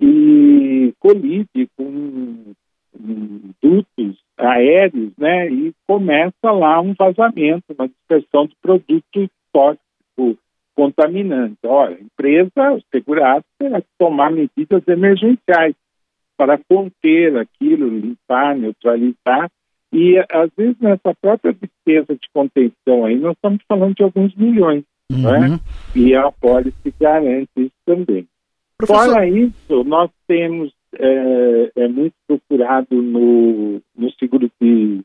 e 0.00 0.94
colide 0.98 1.68
com 1.76 2.54
dutos 3.62 4.18
aéreos, 4.36 5.12
né, 5.16 5.48
e 5.48 5.72
começa 5.86 6.50
lá 6.50 6.80
um 6.80 6.94
vazamento, 6.94 7.64
uma 7.78 7.88
dispersão 7.88 8.46
de 8.46 8.56
produto 8.60 9.30
tóxico 9.52 10.38
contaminante. 10.74 11.58
Olha, 11.64 11.96
a 11.96 12.00
empresa, 12.00 12.72
o 12.72 12.80
segurado, 12.90 13.44
terá 13.58 13.80
que 13.80 13.88
tomar 13.98 14.32
medidas 14.32 14.82
emergenciais 14.88 15.74
para 16.40 16.56
conter 16.56 17.36
aquilo, 17.36 17.86
limpar, 17.86 18.56
neutralizar. 18.56 19.50
E, 19.92 20.16
às 20.32 20.50
vezes, 20.56 20.80
nessa 20.80 21.14
própria 21.20 21.52
despesa 21.52 22.14
de 22.14 22.30
contenção 22.32 23.04
aí, 23.04 23.18
nós 23.18 23.34
estamos 23.34 23.60
falando 23.68 23.94
de 23.94 24.02
alguns 24.02 24.34
milhões. 24.36 24.82
Né? 25.10 25.18
Uhum. 25.18 25.48
Né? 25.50 25.60
E 25.94 26.14
a 26.14 26.32
Policy 26.32 26.94
garante 26.98 27.50
isso 27.58 27.74
também. 27.84 28.26
Professor... 28.78 29.04
Fora 29.04 29.28
isso, 29.28 29.84
nós 29.84 30.10
temos, 30.26 30.72
é, 30.94 31.72
é 31.76 31.88
muito 31.88 32.14
procurado 32.26 33.02
no, 33.02 33.82
no 33.94 34.10
seguro 34.18 34.50
de, 34.58 35.02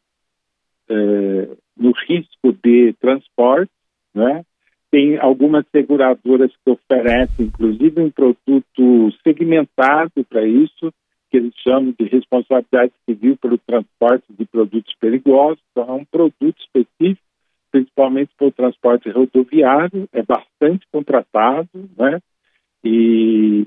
é, 0.88 1.50
no 1.75 1.92
risco 2.08 2.54
de 2.63 2.94
transporte, 3.01 3.72
né? 4.13 4.42
Tem 4.89 5.18
algumas 5.18 5.65
seguradoras 5.70 6.50
que 6.63 6.72
oferecem, 6.72 7.48
inclusive, 7.48 8.00
um 8.00 8.10
produto 8.10 9.12
segmentado 9.22 10.24
para 10.30 10.48
isso, 10.48 10.94
que 11.29 11.38
eles 11.38 11.53
chamam 11.63 11.94
de 11.98 12.05
responsabilidade 12.05 12.94
civil 13.10 13.38
pelo 13.38 13.58
transporte 13.58 14.25
de 14.29 14.46
produtos 14.46 14.94
perigosos, 15.00 15.62
então 15.72 15.89
é 15.89 15.94
um 15.94 16.05
produto 16.05 16.58
específico 16.60 17.25
principalmente 17.75 18.32
para 18.38 18.48
o 18.48 18.51
transporte 18.53 19.10
rodoviário, 19.10 20.08
é 20.13 20.24
bastante 20.24 20.88
contratado, 20.94 21.67
né? 21.98 22.22
E 22.82 23.65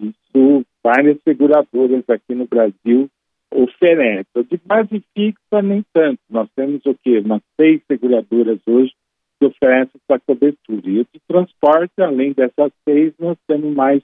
isso 0.00 0.64
várias 0.82 1.20
seguradoras 1.22 2.02
aqui 2.08 2.34
no 2.34 2.46
Brasil 2.46 3.10
oferecem. 3.52 4.24
De 4.50 4.58
base 4.64 5.04
fixa, 5.14 5.60
nem 5.62 5.84
tanto. 5.92 6.18
Nós 6.30 6.48
temos 6.56 6.80
o 6.86 6.94
quê? 6.94 7.18
Umas 7.18 7.42
seis 7.60 7.82
seguradoras 7.86 8.58
hoje 8.66 8.94
que 9.38 9.44
oferecem 9.44 10.00
essa 10.08 10.18
cobertura. 10.20 10.88
E 10.88 11.04
de 11.04 11.20
transporte, 11.28 12.00
além 12.00 12.32
dessas 12.32 12.72
seis, 12.88 13.12
nós 13.18 13.36
temos 13.46 13.74
mais 13.74 14.02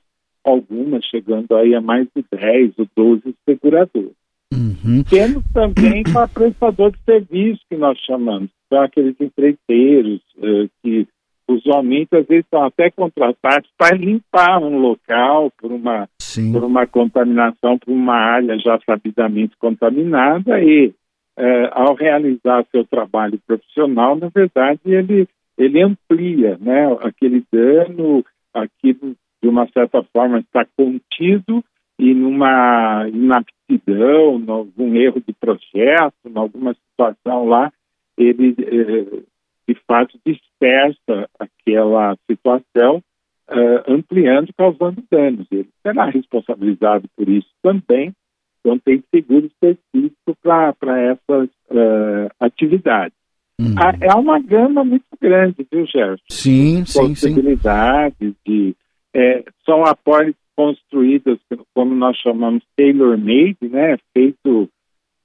algumas, 0.48 1.04
chegando 1.04 1.54
aí 1.56 1.74
a 1.74 1.80
mais 1.80 2.06
de 2.14 2.24
10 2.30 2.72
ou 2.78 2.88
12 2.96 3.34
seguradoras. 3.44 4.12
Uhum. 4.52 5.04
Temos 5.08 5.44
também 5.52 6.02
para 6.02 6.28
prestador 6.28 6.92
de 6.92 6.98
serviço, 7.04 7.60
que 7.68 7.76
nós 7.76 7.98
chamamos, 7.98 8.50
são 8.68 8.80
aqueles 8.80 9.14
empreiteiros 9.20 10.20
uh, 10.38 10.68
que 10.82 11.06
usualmente 11.48 12.14
às 12.14 12.26
vezes 12.26 12.46
são 12.50 12.62
até 12.64 12.90
contratados 12.90 13.68
para 13.76 13.96
limpar 13.96 14.58
um 14.58 14.78
local 14.78 15.50
por 15.58 15.72
uma, 15.72 16.08
por 16.52 16.64
uma 16.64 16.86
contaminação, 16.86 17.78
por 17.78 17.90
uma 17.90 18.14
área 18.14 18.58
já 18.58 18.78
sabidamente 18.86 19.56
contaminada 19.58 20.62
e 20.62 20.88
uh, 20.88 21.68
ao 21.72 21.94
realizar 21.94 22.66
seu 22.70 22.84
trabalho 22.84 23.40
profissional, 23.46 24.16
na 24.16 24.28
verdade, 24.28 24.80
ele, 24.84 25.26
ele 25.56 25.82
amplia 25.82 26.58
né, 26.60 26.86
aquele 27.00 27.42
dano, 27.50 28.24
aquilo 28.52 29.14
de 29.42 29.48
uma 29.48 29.66
certa 29.68 30.02
forma 30.12 30.40
está 30.40 30.66
contido 30.76 31.64
e 31.98 32.14
numa 32.14 33.08
inaptidão, 33.08 34.38
num 34.38 34.94
erro 34.94 35.20
de 35.26 35.32
projeto, 35.32 36.14
em 36.26 36.36
alguma 36.36 36.74
situação 36.74 37.46
lá, 37.46 37.72
ele 38.16 38.54
eh, 38.58 39.22
de 39.68 39.74
fato 39.86 40.18
dispersa 40.24 41.28
aquela 41.38 42.16
situação, 42.30 43.02
uh, 43.50 43.92
ampliando, 43.92 44.52
causando 44.56 45.02
danos. 45.10 45.46
Ele 45.50 45.68
será 45.82 46.06
responsabilizado 46.06 47.06
por 47.14 47.28
isso 47.28 47.48
também, 47.62 48.14
então 48.60 48.78
tem 48.78 49.02
seguro 49.14 49.46
específico 49.46 50.36
para 50.42 51.00
essas 51.00 51.48
uh, 51.70 52.30
atividades. 52.40 53.16
Uhum. 53.60 53.74
É 54.00 54.14
uma 54.14 54.38
gama 54.40 54.84
muito 54.84 55.04
grande, 55.20 55.66
viu, 55.70 55.84
Gerson? 55.84 56.24
Sim, 56.30 56.84
sim, 56.86 57.08
Possibilidades 57.08 58.16
sim. 58.18 58.36
de... 58.46 58.76
É, 59.18 59.42
são 59.66 59.84
apólices 59.84 60.36
construídas, 60.54 61.38
como 61.74 61.92
nós 61.92 62.16
chamamos, 62.18 62.62
tailor-made, 62.76 63.56
né? 63.62 63.96
Feito 64.14 64.68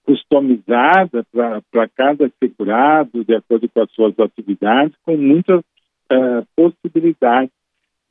customizada 0.03 1.23
para 1.31 1.87
cada 1.95 2.31
segurado, 2.39 3.23
de 3.23 3.35
acordo 3.35 3.69
com 3.69 3.81
as 3.81 3.91
suas 3.91 4.19
atividades, 4.19 4.95
com 5.05 5.15
muitas 5.15 5.59
uh, 5.59 6.45
possibilidades 6.55 7.51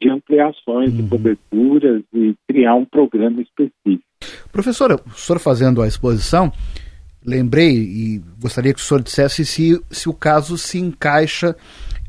de 0.00 0.08
ampliações 0.08 0.92
uhum. 0.92 1.02
de 1.02 1.08
coberturas 1.08 2.02
e 2.14 2.34
criar 2.48 2.76
um 2.76 2.84
programa 2.84 3.42
específico. 3.42 4.04
Professora, 4.52 4.94
o 5.04 5.10
senhor 5.10 5.40
fazendo 5.40 5.82
a 5.82 5.88
exposição, 5.88 6.52
lembrei 7.24 7.76
e 7.76 8.22
gostaria 8.40 8.74
que 8.74 8.80
o 8.80 8.82
senhor 8.82 9.02
dissesse 9.02 9.44
se, 9.44 9.80
se 9.90 10.08
o 10.08 10.14
caso 10.14 10.58
se 10.58 10.78
encaixa 10.78 11.56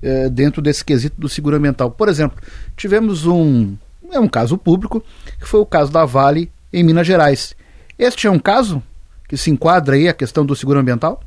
eh, 0.02 0.30
dentro 0.30 0.62
desse 0.62 0.84
quesito 0.84 1.20
do 1.20 1.30
seguro 1.30 1.56
ambiental. 1.56 1.92
Por 1.92 2.10
exemplo, 2.10 2.42
tivemos 2.76 3.26
um, 3.26 3.76
é 4.12 4.20
um 4.20 4.28
caso 4.28 4.58
público, 4.58 5.02
que 5.40 5.48
foi 5.48 5.60
o 5.60 5.66
caso 5.66 5.92
da 5.92 6.06
Vale 6.06 6.50
em 6.72 6.84
Minas 6.84 7.08
Gerais. 7.08 7.56
Este 7.98 8.28
é 8.28 8.32
um 8.32 8.40
caso 8.40 8.82
que 9.30 9.38
se 9.38 9.50
enquadra 9.52 9.96
aí 9.96 10.08
a 10.08 10.14
questão 10.14 10.46
do 10.46 10.56
seguro 10.56 10.80
ambiental? 10.80 11.22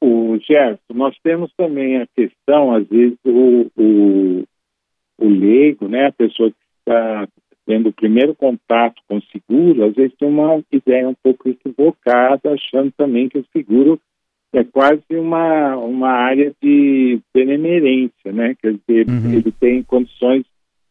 O 0.00 0.38
Gerson, 0.38 0.94
nós 0.94 1.16
temos 1.22 1.52
também 1.56 1.98
a 1.98 2.06
questão, 2.16 2.74
às 2.74 2.86
vezes, 2.88 3.18
o, 3.24 3.70
o, 3.76 4.44
o 5.18 5.28
leigo, 5.28 5.88
né, 5.88 6.06
a 6.06 6.12
pessoa 6.12 6.50
que 6.50 6.56
está 6.80 7.28
tendo 7.70 7.90
o 7.90 7.92
primeiro 7.92 8.34
contato 8.34 9.00
com 9.06 9.18
o 9.18 9.22
seguro, 9.30 9.84
às 9.84 9.94
vezes 9.94 10.16
tem 10.18 10.28
uma 10.28 10.60
ideia 10.72 11.08
um 11.08 11.14
pouco 11.14 11.48
equivocada, 11.48 12.52
achando 12.52 12.90
também 12.96 13.28
que 13.28 13.38
o 13.38 13.46
seguro 13.52 14.00
é 14.52 14.64
quase 14.64 15.04
uma, 15.12 15.76
uma 15.76 16.08
área 16.10 16.52
de 16.60 17.20
benemerência, 17.32 18.32
né? 18.32 18.56
Quer 18.60 18.72
dizer, 18.72 19.08
uhum. 19.08 19.32
ele 19.32 19.52
tem 19.52 19.84
condições 19.84 20.44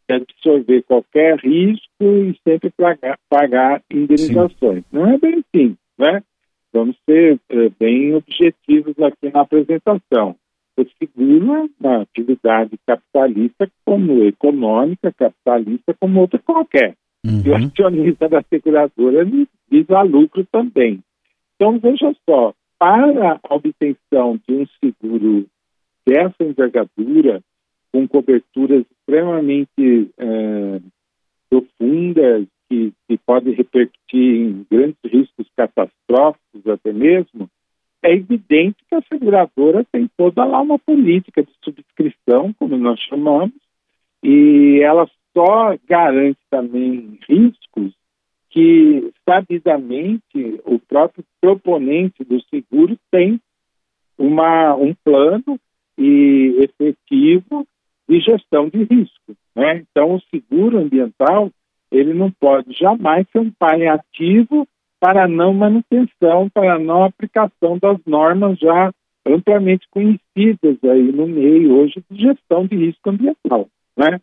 absorver 0.10 0.82
qualquer 0.84 1.38
risco 1.40 2.02
e 2.02 2.34
sempre 2.48 2.72
pagar, 2.72 3.20
pagar 3.30 3.84
indenizações. 3.92 4.80
Sim. 4.80 4.86
Não 4.94 5.08
é 5.08 5.18
bem 5.18 5.44
assim, 5.54 5.76
né? 5.98 6.24
Vamos 6.72 6.96
ser 7.06 7.38
é, 7.50 7.70
bem 7.78 8.16
objetivos 8.16 8.98
aqui 9.00 9.30
na 9.34 9.42
apresentação. 9.42 10.34
É 10.82 11.66
uma 11.80 12.02
atividade 12.02 12.78
capitalista 12.86 13.70
como 13.86 14.24
econômica, 14.24 15.12
capitalista 15.12 15.94
como 16.00 16.22
outra 16.22 16.40
qualquer. 16.40 16.96
Uhum. 17.26 17.42
E 17.46 17.50
o 17.50 17.56
acionista 17.56 18.30
da 18.30 18.42
seguradora 18.44 19.26
visa 19.70 20.02
lucro 20.04 20.46
também. 20.52 21.00
Então, 21.56 21.78
veja 21.80 22.16
só, 22.28 22.54
para 22.78 23.40
a 23.44 23.56
obtenção 23.56 24.40
de 24.48 24.56
um 24.56 24.66
seguro 24.80 25.46
dessa 26.08 26.44
envergadura, 26.44 27.42
com 27.92 28.08
coberturas 28.08 28.86
extremamente 28.90 30.10
é, 30.18 30.80
profundas, 31.50 32.48
que, 32.70 32.94
que 33.08 33.18
podem 33.18 33.54
repercutir 33.54 34.42
em 34.42 34.66
grandes 34.70 35.00
riscos 35.04 35.48
catastróficos 35.58 36.68
até 36.68 36.94
mesmo, 36.94 37.50
é 38.04 38.14
evidente 38.14 38.78
que 38.88 38.96
a 38.96 39.02
seguradora 39.20 39.86
tem 39.92 40.10
toda 40.18 40.46
lá 40.46 40.62
uma 40.62 40.80
política 40.80 41.44
de 41.44 41.52
subscrição, 41.64 42.54
como 42.58 42.78
nós 42.78 43.00
chamamos, 43.02 43.54
e 44.24 44.80
ela 44.82 45.08
só 45.36 45.78
garante 45.88 46.40
também 46.50 47.20
riscos 47.28 47.94
que, 48.50 49.12
sabidamente, 49.28 50.60
o 50.66 50.80
próprio 50.80 51.24
proponente 51.40 52.24
do 52.24 52.42
seguro 52.46 52.98
tem 53.12 53.40
uma, 54.18 54.76
um 54.76 54.94
plano 55.04 55.60
e 55.98 56.56
efetivo 56.60 57.68
de 58.08 58.20
gestão 58.22 58.70
de 58.70 58.84
risco. 58.84 59.36
Né? 59.56 59.86
Então, 59.92 60.16
o 60.16 60.22
seguro 60.32 60.80
ambiental 60.80 61.52
ele 61.92 62.14
não 62.14 62.32
pode 62.32 62.74
jamais 62.74 63.28
ser 63.32 63.40
um 63.40 63.52
pai 63.52 63.88
ativo 63.88 64.68
para 65.00 65.28
não 65.28 65.54
manutenção, 65.54 66.50
para 66.50 66.78
não 66.78 67.04
aplicação 67.04 67.78
das 67.80 67.98
normas 68.06 68.60
já 68.60 68.92
amplamente 69.34 69.88
conhecidas 69.90 70.78
aí 70.84 71.12
no 71.12 71.28
meio 71.28 71.76
hoje 71.76 72.04
de 72.10 72.22
gestão 72.22 72.66
de 72.66 72.76
risco 72.76 73.10
ambiental. 73.10 73.68
Né? 73.96 74.20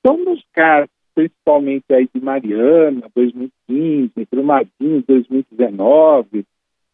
Então, 0.00 0.16
nos 0.16 0.42
casos, 0.52 0.90
principalmente 1.14 1.84
aí 1.90 2.08
de 2.14 2.20
Mariana, 2.20 3.02
2015, 3.14 4.12
Brumadinho, 4.30 5.04
2019, 5.06 6.44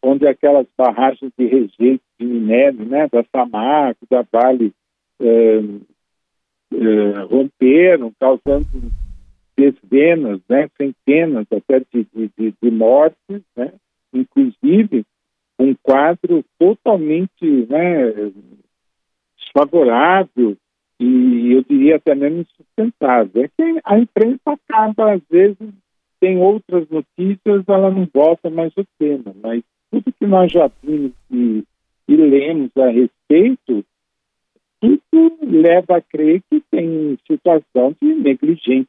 onde 0.02 0.26
aquelas 0.26 0.66
barragens 0.76 1.33
de 1.37 1.46
rejeito 1.46 2.02
de 2.18 2.26
minério, 2.26 2.85
né, 2.85 3.09
da 3.11 3.24
Samarco, 3.33 4.07
da 4.09 4.24
Vale, 4.31 4.72
eh, 5.20 5.62
eh, 6.72 7.20
romperam, 7.29 8.12
causando 8.18 8.66
dezenas, 9.57 10.40
né, 10.48 10.68
centenas 10.76 11.46
até 11.50 11.81
de, 11.81 12.07
de, 12.14 12.55
de 12.62 12.70
mortes, 12.70 13.42
né, 13.57 13.72
inclusive 14.12 15.05
um 15.59 15.75
quadro 15.83 16.45
totalmente 16.59 17.45
né, 17.69 18.12
desfavorável 19.38 20.57
e 20.99 21.53
eu 21.53 21.62
diria 21.62 21.97
até 21.97 22.14
mesmo 22.14 22.40
insustentável. 22.40 23.45
É 23.45 23.49
que 23.49 23.81
a 23.85 23.99
imprensa 23.99 24.40
acaba, 24.47 25.14
às 25.14 25.23
vezes, 25.31 25.57
tem 26.21 26.38
outras 26.38 26.88
notícias, 26.88 27.64
ela 27.69 27.90
não 27.90 28.09
volta 28.12 28.49
mais 28.49 28.73
o 28.77 28.85
tema, 28.99 29.35
mas 29.42 29.62
tudo 29.90 30.12
que 30.12 30.27
nós 30.27 30.51
já 30.51 30.71
vimos 30.83 31.12
e, 31.31 31.64
e 32.09 32.16
lemos 32.16 32.71
a 32.77 32.88
respeito 32.88 33.85
tudo 35.11 35.38
leva 35.42 35.97
a 35.97 36.01
crer 36.01 36.42
que 36.51 36.62
tem 36.71 37.19
situação 37.27 37.95
de 38.01 38.14
negligência 38.14 38.87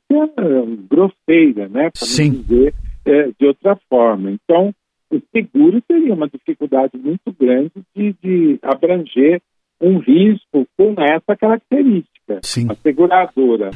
grosseira, 0.89 1.67
né? 1.69 1.89
Para 1.89 2.07
dizer 2.07 2.73
é, 3.05 3.31
de 3.39 3.45
outra 3.45 3.77
forma. 3.89 4.31
Então, 4.31 4.73
o 5.11 5.21
seguro 5.31 5.81
teria 5.87 6.13
uma 6.13 6.27
dificuldade 6.27 6.97
muito 6.97 7.31
grande 7.39 7.71
de, 7.95 8.13
de 8.21 8.59
abranger 8.61 9.41
um 9.79 9.99
risco 9.99 10.67
com 10.75 10.95
essa 10.99 11.35
característica. 11.35 12.39
Sim. 12.41 12.67
A 12.69 12.75
seguradora, 12.75 13.71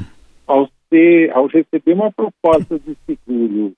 ao, 0.46 0.68
ser, 0.88 1.30
ao 1.30 1.46
receber 1.46 1.94
uma 1.94 2.12
proposta 2.12 2.78
de 2.78 2.96
seguro, 3.06 3.72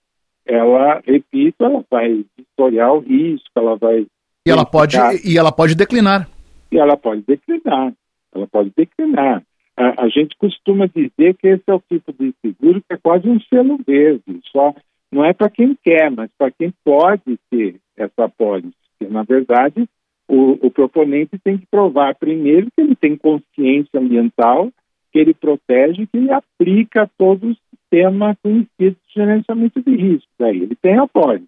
ela, 0.47 1.01
repito, 1.07 1.65
ela 1.65 1.85
vai 1.91 2.25
historiar 2.39 2.93
o 2.93 3.01
risco, 3.01 3.49
ela 3.55 3.77
vai. 3.77 4.07
E 4.47 4.51
ela 4.51 4.65
pode, 4.65 4.97
e 5.25 5.39
ela 5.39 5.53
pode 5.53 5.75
declinar. 5.75 6.29
E 6.73 6.79
ela 6.79 6.97
pode 6.97 7.23
declinar 7.23 7.93
ela 8.35 8.47
pode 8.49 8.73
declinar. 8.77 9.43
A, 9.77 10.05
a, 10.05 10.09
gente 10.09 10.37
costuma 10.37 10.87
dizer 10.87 11.35
que 11.37 11.49
esse 11.49 11.65
é 11.67 11.75
o 11.75 11.83
tipo 11.89 12.13
de 12.13 12.35
seguro 12.45 12.81
que 12.81 12.95
é 12.95 12.97
quase 12.97 13.29
um 13.29 13.41
selo 13.41 13.79
verde, 13.87 14.41
só 14.53 14.75
não 15.15 15.25
é 15.25 15.33
para 15.33 15.49
quem 15.49 15.77
quer, 15.83 16.11
mas 16.11 16.29
para 16.37 16.51
quem 16.51 16.73
pode 16.85 17.39
ter 17.49 17.77
essa 17.97 18.29
pólice. 18.29 18.75
Porque, 18.99 19.13
na 19.13 19.23
verdade, 19.23 19.89
o, 20.29 20.67
o 20.67 20.71
proponente 20.71 21.39
tem 21.39 21.57
que 21.57 21.67
provar 21.67 22.17
primeiro 22.17 22.67
que 22.75 22.81
ele 22.83 22.97
tem 22.97 23.17
consciência 23.17 24.01
ambiental, 24.01 24.71
que 25.13 25.19
ele 25.21 25.33
protege, 25.33 26.07
que 26.07 26.17
ele 26.19 26.33
aplica 26.33 27.09
todo 27.17 27.51
o 27.51 27.57
sistema 27.71 28.37
conhecido 28.43 28.97
de 29.07 29.15
gerenciamento 29.15 29.81
de 29.81 29.95
riscos. 29.95 30.41
Aí 30.41 30.63
ele 30.63 30.75
tem 30.75 30.99
apoio. 30.99 31.45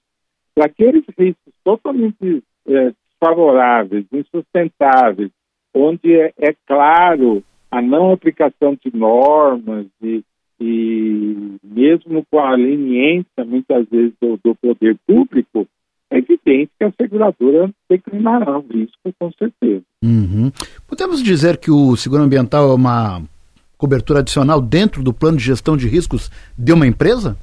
Para 0.54 0.66
aqueles 0.66 1.04
riscos 1.18 1.52
totalmente 1.64 2.42
é, 2.68 2.92
favoráveis, 3.18 4.06
insustentáveis, 4.12 5.30
onde 5.74 6.14
é, 6.14 6.32
é, 6.38 6.54
claro 6.66 7.42
a 7.70 7.82
não 7.82 8.12
aplicação 8.12 8.78
de 8.82 8.96
normas 8.96 9.86
e, 10.00 10.22
e 10.60 11.56
mesmo 11.62 12.24
com 12.30 12.38
a 12.38 12.54
leniência, 12.54 13.44
muitas 13.44 13.86
vezes, 13.88 14.12
do, 14.20 14.38
do 14.42 14.54
poder 14.54 14.96
público, 15.06 15.66
é 16.10 16.18
evidente 16.18 16.70
que 16.78 16.84
a 16.84 16.92
seguradora 16.92 17.70
declinará 17.88 18.58
o 18.58 18.64
risco, 18.66 19.12
com 19.18 19.30
certeza. 19.32 19.82
Uhum. 20.02 20.50
Podemos 20.86 21.22
dizer 21.22 21.56
que 21.58 21.70
o 21.70 21.96
seguro 21.96 22.22
ambiental 22.22 22.70
é 22.70 22.74
uma 22.74 23.22
cobertura 23.76 24.20
adicional 24.20 24.60
dentro 24.60 25.02
do 25.02 25.12
plano 25.12 25.36
de 25.36 25.44
gestão 25.44 25.76
de 25.76 25.88
riscos 25.88 26.30
de 26.56 26.72
uma 26.72 26.86
empresa? 26.86 27.36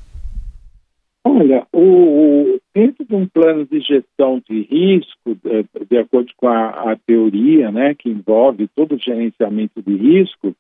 Olha, 1.26 1.66
o, 1.72 2.60
dentro 2.74 3.06
de 3.06 3.16
um 3.16 3.28
plano 3.28 3.66
de 3.66 3.80
gestão 3.80 4.42
de 4.50 4.64
risco, 4.64 5.38
de, 5.44 5.86
de 5.90 5.98
acordo 5.98 6.32
com 6.36 6.48
a, 6.48 6.92
a, 6.92 6.98
teoria, 7.06 7.72
né, 7.72 7.94
que 7.94 8.10
envolve 8.10 8.68
todo 8.76 8.96
o 8.96 9.00
gerenciamento 9.00 9.82
de 9.82 9.96
risco, 9.96 10.56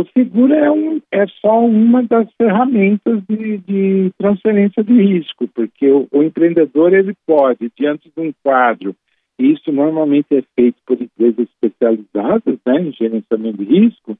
o 0.00 0.06
seguro 0.12 0.52
é, 0.52 0.70
um, 0.70 1.00
é 1.10 1.26
só 1.40 1.64
uma 1.64 2.02
das 2.02 2.28
ferramentas 2.36 3.22
de, 3.26 3.56
de 3.58 4.12
transferência 4.18 4.84
de 4.84 4.92
risco, 4.92 5.48
porque 5.48 5.88
o, 5.90 6.06
o, 6.12 6.22
empreendedor 6.22 6.92
ele 6.92 7.14
pode, 7.26 7.72
diante 7.74 8.12
de 8.14 8.22
um 8.22 8.30
quadro, 8.42 8.94
e 9.38 9.52
isso 9.52 9.72
normalmente 9.72 10.36
é 10.36 10.42
feito 10.54 10.76
por 10.86 11.00
empresas 11.00 11.48
especializadas 11.48 12.58
né, 12.66 12.80
em 12.82 12.92
gerenciamento 12.92 13.64
de 13.64 13.64
risco, 13.64 14.18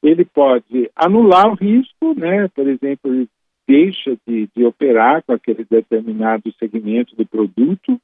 ele 0.00 0.24
pode 0.24 0.88
anular 0.94 1.48
o 1.48 1.54
risco, 1.54 2.14
né, 2.16 2.46
por 2.54 2.68
exemplo, 2.68 3.26
deixa 3.66 4.16
de, 4.28 4.48
de 4.56 4.64
operar 4.64 5.24
com 5.24 5.32
aquele 5.32 5.66
determinado 5.68 6.52
segmento 6.56 7.16
do 7.16 7.26
produto, 7.26 8.00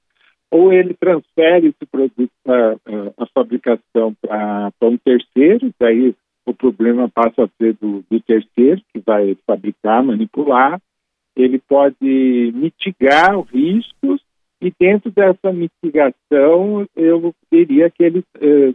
ou 0.51 0.73
ele 0.73 0.93
transfere 0.95 1.69
esse 1.69 1.87
produto 1.89 2.33
para 2.43 2.77
a 3.17 3.27
fabricação 3.33 4.13
para 4.21 4.73
um 4.83 4.99
terceiro, 4.99 5.73
daí 5.79 6.15
o 6.46 6.55
problema 6.55 7.09
passa 7.09 7.44
a 7.44 7.48
ser 7.59 7.76
do, 7.81 8.05
do 8.11 8.20
terceiro 8.20 8.83
que 8.92 9.00
vai 9.00 9.37
fabricar, 9.46 10.02
manipular. 10.02 10.81
Ele 11.37 11.59
pode 11.59 12.52
mitigar 12.55 13.38
os 13.38 13.48
riscos 13.50 14.20
e 14.61 14.72
dentro 14.78 15.11
dessa 15.11 15.52
mitigação 15.52 16.87
eu 16.94 17.35
diria 17.50 17.90
que 17.90 18.02
ele 18.02 18.24
eh, 18.40 18.74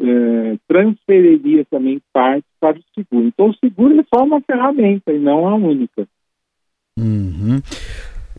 eh, 0.00 0.58
transferiria 0.68 1.64
também 1.70 2.00
parte 2.12 2.44
para 2.60 2.78
o 2.78 2.82
seguro. 2.94 3.26
Então 3.26 3.48
o 3.48 3.56
seguro 3.56 3.98
é 3.98 4.04
só 4.14 4.24
uma 4.24 4.40
ferramenta 4.40 5.12
e 5.12 5.18
não 5.18 5.48
a 5.48 5.54
única. 5.54 6.06
Uhum. 6.98 7.60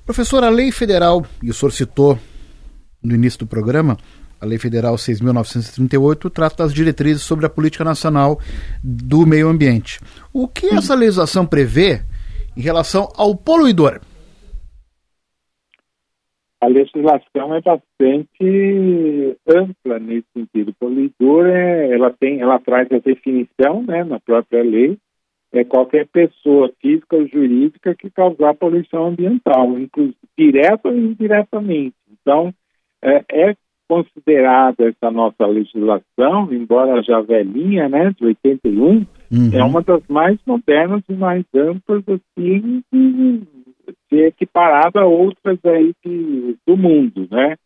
Professor, 0.06 0.44
a 0.44 0.50
lei 0.50 0.72
federal, 0.72 1.26
e 1.42 1.50
o 1.50 1.54
senhor 1.54 1.72
citou 1.72 2.18
no 3.04 3.16
início 3.16 3.40
do 3.40 3.48
programa, 3.48 3.98
a 4.42 4.46
Lei 4.46 4.58
Federal 4.58 4.96
6.938 4.96 6.32
trata 6.32 6.64
das 6.64 6.74
diretrizes 6.74 7.22
sobre 7.22 7.46
a 7.46 7.50
política 7.50 7.84
nacional 7.84 8.40
do 8.84 9.26
meio 9.26 9.48
ambiente. 9.48 10.00
O 10.34 10.48
que 10.48 10.68
essa 10.68 10.96
legislação 10.96 11.46
prevê 11.46 12.02
em 12.58 12.62
relação 12.62 13.08
ao 13.16 13.36
poluidor? 13.36 14.02
A 16.60 16.68
legislação 16.68 17.56
é 17.56 17.62
bastante 17.62 19.38
ampla 19.48 20.00
nesse 20.00 20.28
sentido. 20.36 20.70
O 20.70 20.76
poluidor, 20.76 21.46
é, 21.48 21.92
ela, 21.92 22.12
tem, 22.12 22.40
ela 22.40 22.60
traz 22.60 22.88
a 22.92 23.00
definição 23.00 23.84
né, 23.84 24.04
na 24.04 24.20
própria 24.20 24.64
lei, 24.64 24.98
é 25.52 25.64
qualquer 25.64 26.08
pessoa 26.08 26.72
física 26.80 27.16
ou 27.16 27.28
jurídica 27.28 27.96
que 27.96 28.10
causar 28.10 28.54
poluição 28.56 29.08
ambiental, 29.08 29.78
inclusive 29.78 30.16
direta 30.38 30.88
ou 30.88 30.96
indiretamente. 30.96 31.96
Então, 32.12 32.54
é, 33.04 33.24
é 33.30 33.56
considerada 33.92 34.88
essa 34.88 35.12
nossa 35.12 35.46
legislação, 35.46 36.48
embora 36.50 37.04
já 37.04 37.20
velhinha, 37.20 37.90
né, 37.90 38.14
de 38.18 38.24
81, 38.24 38.86
uhum. 38.90 39.06
é 39.54 39.62
uma 39.62 39.82
das 39.82 40.02
mais 40.08 40.40
modernas 40.48 41.04
e 41.10 41.14
mais 41.14 41.44
amplas, 41.54 42.02
assim, 42.08 42.82
se 44.08 44.16
equiparada 44.16 45.02
a 45.02 45.06
outras 45.06 45.60
aí 45.66 45.92
de, 46.06 46.56
do 46.66 46.78
mundo, 46.78 47.28
né? 47.30 47.58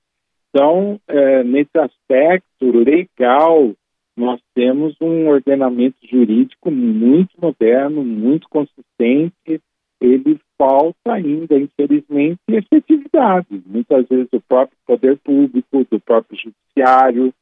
Então, 0.50 1.00
é, 1.08 1.44
nesse 1.44 1.78
aspecto 1.78 2.72
legal, 2.72 3.74
nós 4.18 4.42
temos 4.56 4.96
um 5.00 5.28
ordenamento 5.28 5.98
jurídico 6.10 6.72
muito 6.72 7.40
moderno, 7.40 8.04
muito 8.04 8.50
consistente, 8.50 9.62
ele 10.06 10.40
falta 10.58 11.14
ainda, 11.14 11.58
infelizmente, 11.58 12.40
efetividade. 12.48 13.48
Muitas 13.66 14.08
vezes 14.08 14.30
o 14.32 14.42
próprio 14.42 14.78
poder 14.86 15.18
público, 15.18 15.86
do 15.90 16.00
próprio 16.00 16.38
judiciário, 16.38 17.34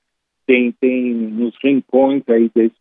tem, 0.45 0.71
tem 0.73 1.13
nos 1.13 1.55
rincões 1.63 2.23
aí 2.27 2.49
desse, 2.53 2.75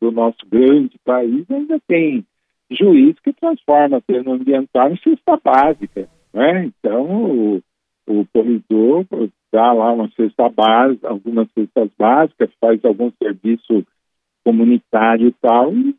do 0.00 0.10
nosso 0.10 0.38
grande 0.46 0.96
país, 1.04 1.44
ainda 1.50 1.80
tem 1.86 2.24
juiz 2.70 3.18
que 3.20 3.32
transforma 3.32 4.02
termo 4.06 4.32
ambiental 4.32 4.92
em 4.92 4.96
cesta 4.96 5.38
básica. 5.42 6.08
Né? 6.32 6.66
Então, 6.66 7.06
o, 7.06 7.62
o 8.06 8.26
corredor 8.32 9.06
dá 9.52 9.72
lá 9.72 9.92
uma 9.92 10.10
cesta 10.10 10.48
básica, 10.48 11.08
algumas 11.08 11.48
cestas 11.52 11.90
básicas, 11.98 12.50
faz 12.60 12.84
algum 12.84 13.10
serviço 13.22 13.84
comunitário 14.44 15.28
e 15.28 15.32
tal, 15.32 15.74
e 15.74 15.94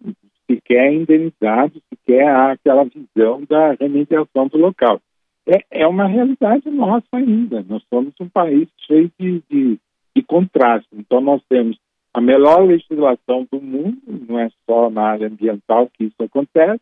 se 0.49 0.59
quer 0.65 0.91
indenizado, 0.91 1.73
se 1.75 1.99
quer 2.05 2.27
aquela 2.27 2.83
visão 2.85 3.43
da 3.47 3.73
remediação 3.79 4.47
do 4.47 4.57
local. 4.57 4.99
É, 5.47 5.83
é 5.83 5.87
uma 5.87 6.07
realidade 6.07 6.69
nossa 6.69 7.05
ainda. 7.13 7.63
Nós 7.67 7.83
somos 7.89 8.13
um 8.19 8.27
país 8.27 8.67
cheio 8.87 9.11
de, 9.19 9.43
de, 9.49 9.79
de 10.15 10.23
contrastes. 10.23 10.89
Então, 10.93 11.21
nós 11.21 11.41
temos 11.47 11.77
a 12.13 12.19
melhor 12.19 12.65
legislação 12.65 13.47
do 13.51 13.61
mundo, 13.61 13.97
não 14.27 14.39
é 14.39 14.49
só 14.67 14.89
na 14.89 15.03
área 15.03 15.27
ambiental 15.27 15.89
que 15.93 16.05
isso 16.05 16.23
acontece, 16.23 16.81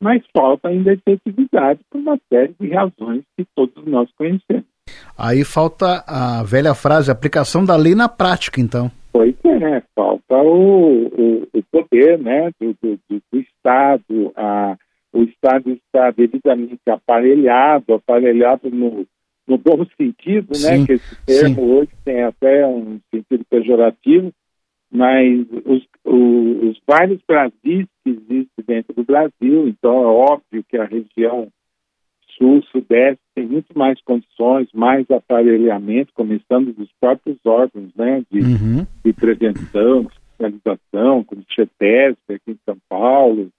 mas 0.00 0.22
falta 0.34 0.68
ainda 0.68 0.92
efetividade 0.92 1.80
por 1.90 1.98
uma 1.98 2.18
série 2.28 2.54
de 2.58 2.68
razões 2.68 3.22
que 3.36 3.44
todos 3.54 3.84
nós 3.84 4.08
conhecemos. 4.16 4.64
Aí 5.18 5.44
falta 5.44 6.04
a 6.06 6.42
velha 6.42 6.74
frase, 6.74 7.10
aplicação 7.10 7.64
da 7.64 7.76
lei 7.76 7.94
na 7.94 8.08
prática, 8.08 8.60
então. 8.60 8.90
É, 9.50 9.58
né? 9.58 9.82
falta 9.94 10.36
o, 10.36 11.06
o, 11.06 11.48
o 11.52 11.62
poder 11.70 12.18
né? 12.18 12.50
do, 12.60 12.74
do, 12.82 12.98
do 13.08 13.38
Estado, 13.38 14.32
a, 14.36 14.76
o 15.12 15.22
Estado 15.22 15.70
está 15.70 16.10
devidamente 16.10 16.80
aparelhado, 16.88 17.94
aparelhado 17.94 18.70
no, 18.70 19.06
no 19.46 19.58
bom 19.58 19.84
sentido, 19.96 20.48
né? 20.50 20.54
sim, 20.54 20.80
né? 20.80 20.86
Que 20.86 20.92
esse 20.92 21.24
termo 21.24 21.54
sim. 21.54 21.70
hoje 21.72 21.90
tem 22.04 22.22
até 22.22 22.66
um 22.66 23.00
sentido 23.12 23.44
pejorativo, 23.50 24.32
mas 24.90 25.46
os, 25.64 25.86
os, 26.04 26.62
os 26.62 26.80
vários 26.86 27.20
Brasis 27.26 27.86
que 28.04 28.10
existem 28.10 28.64
dentro 28.66 28.94
do 28.94 29.04
Brasil, 29.04 29.68
então 29.68 30.02
é 30.02 30.06
óbvio 30.06 30.64
que 30.68 30.76
a 30.76 30.84
região 30.84 31.48
sul, 32.36 32.62
sudeste 32.70 33.20
tem 33.34 33.46
muito 33.46 33.76
mais 33.76 34.00
condições, 34.02 34.68
mais 34.72 35.10
aparelhamento, 35.10 36.12
começando 36.14 36.72
dos 36.72 36.90
próprios 37.00 37.38
órgãos 37.44 37.90
né, 37.96 38.22
de, 38.30 38.40
uhum. 38.40 38.86
de 39.04 39.12
prevenção, 39.12 40.04
de 40.04 40.14
fiscalização, 40.30 41.24
como 41.24 41.42
o 41.42 41.54
CETESB 41.54 42.34
aqui 42.34 42.52
em 42.52 42.58
São 42.64 42.76
Paulo, 42.88 43.50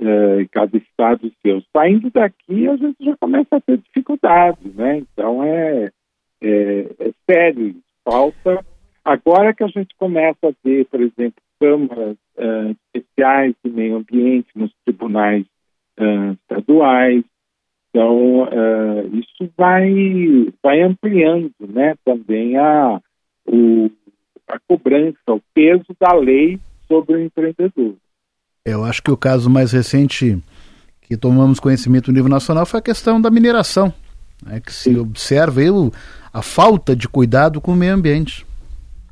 eh, 0.00 0.46
cada 0.50 0.76
estado 0.76 1.32
seu. 1.40 1.62
Saindo 1.72 2.10
daqui, 2.10 2.68
a 2.68 2.76
gente 2.76 2.96
já 3.04 3.16
começa 3.16 3.56
a 3.56 3.60
ter 3.60 3.78
dificuldades, 3.78 4.74
né? 4.74 4.98
Então 4.98 5.42
é, 5.42 5.90
é, 6.42 6.80
é 6.98 7.12
sério, 7.30 7.76
falta. 8.04 8.64
Agora 9.04 9.54
que 9.54 9.62
a 9.62 9.68
gente 9.68 9.94
começa 9.96 10.48
a 10.48 10.52
ver, 10.64 10.86
por 10.86 11.00
exemplo, 11.00 11.40
câmaras 11.60 12.16
uh, 12.36 12.76
especiais 12.92 13.54
de 13.64 13.70
meio 13.70 13.96
ambiente 13.96 14.48
nos 14.54 14.72
tribunais 14.84 15.46
uh, 16.00 16.32
estaduais, 16.32 17.24
então, 17.94 18.42
uh, 18.42 19.16
isso 19.16 19.52
vai, 19.56 19.88
vai 20.60 20.82
ampliando 20.82 21.52
né, 21.60 21.94
também 22.04 22.56
a, 22.56 23.00
o, 23.46 23.88
a 24.48 24.58
cobrança, 24.66 25.16
o 25.28 25.40
peso 25.54 25.84
da 26.00 26.12
lei 26.12 26.58
sobre 26.88 27.14
o 27.14 27.20
empreendedor. 27.20 27.94
Eu 28.64 28.82
acho 28.82 29.00
que 29.00 29.12
o 29.12 29.16
caso 29.16 29.48
mais 29.48 29.70
recente 29.70 30.42
que 31.02 31.16
tomamos 31.16 31.60
conhecimento 31.60 32.10
no 32.10 32.16
nível 32.16 32.28
nacional 32.28 32.66
foi 32.66 32.80
a 32.80 32.82
questão 32.82 33.20
da 33.20 33.30
mineração, 33.30 33.94
né, 34.44 34.58
que 34.58 34.72
se 34.72 34.92
Sim. 34.92 34.98
observa 34.98 35.60
aí, 35.60 35.68
a 36.32 36.42
falta 36.42 36.96
de 36.96 37.06
cuidado 37.06 37.60
com 37.60 37.74
o 37.74 37.76
meio 37.76 37.94
ambiente. 37.94 38.44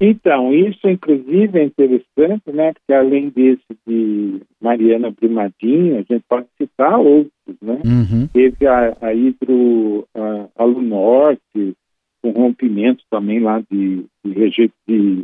Então, 0.05 0.53
isso 0.53 0.89
inclusive 0.89 1.61
é 1.61 1.63
interessante, 1.63 2.51
né? 2.53 2.73
Porque 2.73 2.93
além 2.93 3.29
desse 3.29 3.63
de 3.87 4.41
Mariana 4.61 5.13
Primadinho, 5.13 5.95
a 5.95 6.03
gente 6.03 6.25
pode 6.29 6.49
citar 6.61 6.99
outros, 6.99 7.57
né? 7.63 7.81
Uhum. 7.85 8.27
Teve 8.33 8.67
a, 8.67 8.97
a 9.01 9.15
Hidro 9.15 10.05
a, 10.13 10.49
Alunorte, 10.57 11.77
com 12.21 12.31
rompimento 12.31 13.05
também 13.09 13.39
lá 13.39 13.63
de, 13.71 14.05
de 14.25 14.33
rejeito 14.33 14.75
de, 14.89 15.23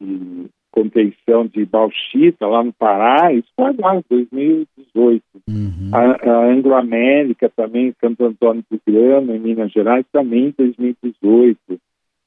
de 0.00 0.46
contenção 0.72 1.46
de 1.46 1.64
bauxita 1.64 2.48
lá 2.48 2.64
no 2.64 2.72
Pará, 2.72 3.32
isso 3.32 3.48
foi 3.54 3.72
lá 3.78 3.94
em 3.94 4.02
2018. 4.10 5.22
Uhum. 5.48 5.90
A, 5.92 6.30
a 6.30 6.50
Anglo-América 6.50 7.48
também, 7.54 7.94
Santo 8.00 8.24
Antônio 8.24 8.64
do 8.68 8.80
Grama, 8.84 9.36
em 9.36 9.38
Minas 9.38 9.70
Gerais, 9.70 10.04
também 10.12 10.46
em 10.46 10.54
2018. 10.58 11.58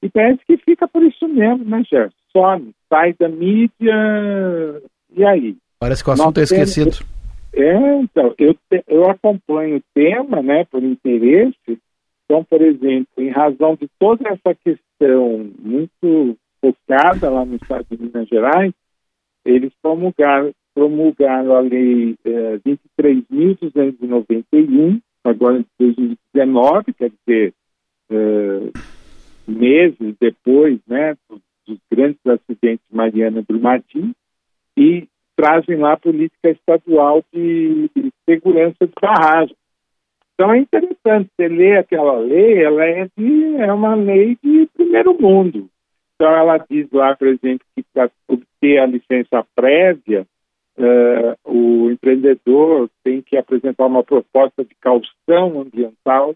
E 0.03 0.09
parece 0.09 0.45
que 0.45 0.57
fica 0.57 0.85
por 0.85 1.01
isso 1.01 1.25
mesmo, 1.29 1.63
né, 1.63 1.81
Gerson? 1.89 2.13
Some, 2.33 2.75
sai 2.89 3.13
da 3.13 3.29
mídia, 3.29 4.81
e 5.15 5.23
aí? 5.23 5.55
Parece 5.79 6.03
que 6.03 6.09
o 6.09 6.13
assunto 6.13 6.39
Nós 6.39 6.51
é 6.51 6.55
esquecido. 6.55 6.91
Temos... 6.91 7.13
É, 7.55 8.01
então, 8.01 8.33
eu, 8.37 8.53
eu 8.87 9.09
acompanho 9.09 9.77
o 9.77 9.83
tema, 9.93 10.41
né, 10.41 10.65
por 10.65 10.83
interesse, 10.83 11.79
então, 12.25 12.43
por 12.43 12.61
exemplo, 12.61 13.07
em 13.17 13.29
razão 13.29 13.77
de 13.79 13.87
toda 13.97 14.27
essa 14.27 14.53
questão 14.55 15.49
muito 15.59 16.37
focada 16.59 17.29
lá 17.29 17.45
no 17.45 17.55
estado 17.55 17.85
de 17.89 18.03
Minas 18.03 18.27
Gerais, 18.27 18.73
eles 19.45 19.71
promulgaram, 19.81 20.51
promulgaram 20.73 21.55
a 21.55 21.61
lei 21.61 22.17
é, 22.25 22.57
23.291, 22.99 24.99
agora 25.23 25.59
de 25.59 25.65
2019, 25.79 26.93
quer 26.93 27.09
dizer, 27.25 27.53
é, 28.09 28.69
meses 29.47 30.15
depois 30.19 30.79
né, 30.87 31.15
dos, 31.29 31.41
dos 31.67 31.79
grandes 31.91 32.19
acidentes 32.25 32.85
Mariana 32.91 33.43
Brumadinho, 33.47 34.13
e 34.77 35.07
trazem 35.35 35.77
lá 35.77 35.93
a 35.93 35.97
política 35.97 36.49
estadual 36.49 37.23
de, 37.33 37.89
de 37.95 38.11
segurança 38.27 38.85
de 38.85 38.93
barragem. 39.01 39.55
Então 40.33 40.51
é 40.51 40.57
interessante, 40.59 41.29
você 41.35 41.47
lê 41.47 41.77
aquela 41.77 42.17
lei, 42.17 42.63
ela 42.63 42.83
é, 42.83 43.07
de, 43.15 43.55
é 43.57 43.71
uma 43.71 43.95
lei 43.95 44.37
de 44.43 44.67
primeiro 44.73 45.19
mundo. 45.19 45.69
Então 46.15 46.35
ela 46.35 46.57
diz 46.57 46.87
lá, 46.91 47.15
por 47.15 47.27
exemplo, 47.27 47.65
que 47.75 47.83
para 47.93 48.09
obter 48.27 48.79
a 48.79 48.85
licença 48.85 49.45
prévia, 49.55 50.25
uh, 50.77 51.37
o 51.43 51.91
empreendedor 51.91 52.89
tem 53.03 53.21
que 53.21 53.37
apresentar 53.37 53.85
uma 53.85 54.03
proposta 54.03 54.63
de 54.63 54.75
caução 54.75 55.61
ambiental 55.61 56.35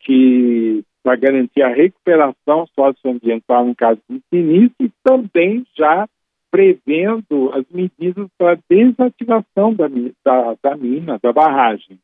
que 0.00 0.82
para 1.06 1.14
garantir 1.14 1.62
a 1.62 1.68
recuperação 1.68 2.66
socioambiental 2.74 3.68
em 3.68 3.74
caso 3.74 4.00
de 4.10 4.20
sinistro 4.28 4.86
e 4.86 4.92
também 5.04 5.64
já 5.78 6.08
prevendo 6.50 7.52
as 7.54 7.64
medidas 7.70 8.26
para 8.36 8.58
desativação 8.68 9.72
da, 9.72 9.86
da, 10.24 10.56
da 10.60 10.76
mina, 10.76 11.16
da 11.22 11.32
barragem 11.32 11.96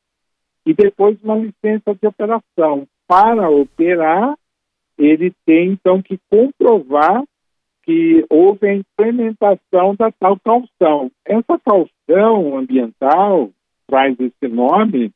e 0.65 0.73
depois 0.73 1.21
uma 1.21 1.35
licença 1.35 1.97
de 2.01 2.07
operação. 2.07 2.87
Para 3.09 3.51
operar, 3.51 4.37
ele 4.97 5.33
tem 5.45 5.73
então 5.73 6.01
que 6.01 6.17
comprovar 6.31 7.25
que 7.83 8.25
houve 8.31 8.69
a 8.69 8.75
implementação 8.75 9.97
da 9.97 10.13
tal 10.13 10.39
calção. 10.39 11.11
Essa 11.25 11.59
calção 11.59 12.57
ambiental 12.57 13.51
traz 13.89 14.15
esse 14.21 14.47
nome, 14.47 15.11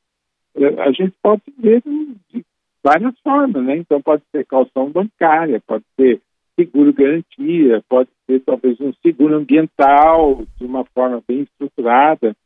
eh, 0.57 0.83
a 0.83 0.90
gente 0.90 1.14
pode 1.22 1.44
ver 1.57 1.85
de 2.29 2.44
várias 2.87 3.18
formas, 3.18 3.64
né? 3.64 3.79
Então 3.79 4.01
pode 4.01 4.22
ser 4.31 4.46
calção 4.46 4.88
bancária, 4.90 5.61
pode 5.66 5.85
ser 5.96 6.20
seguro 6.55 6.92
garantia, 6.92 7.83
pode 7.88 8.09
ser 8.25 8.40
talvez 8.40 8.81
um 8.81 8.92
seguro 9.03 9.35
ambiental 9.35 10.44
de 10.57 10.64
uma 10.64 10.85
forma 10.94 11.20
bem 11.27 11.40
estruturada. 11.40 12.37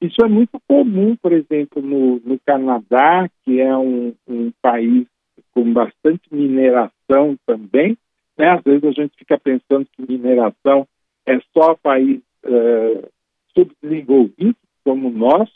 Isso 0.00 0.16
é 0.24 0.28
muito 0.28 0.60
comum, 0.66 1.14
por 1.14 1.32
exemplo, 1.32 1.80
no, 1.80 2.20
no 2.24 2.38
Canadá, 2.44 3.30
que 3.44 3.60
é 3.60 3.74
um, 3.76 4.12
um, 4.26 4.50
país 4.60 5.06
com 5.52 5.72
bastante 5.72 6.22
mineração 6.32 7.38
também. 7.46 7.96
Né? 8.36 8.50
Às 8.50 8.64
vezes 8.64 8.84
a 8.84 8.90
gente 8.90 9.16
fica 9.16 9.38
pensando 9.38 9.86
que 9.92 10.10
mineração 10.10 10.88
é 11.24 11.38
só 11.56 11.76
país 11.76 12.20
uh, 12.44 13.08
subdesenvolvido 13.56 14.56
como 14.82 15.08
nós, 15.08 15.48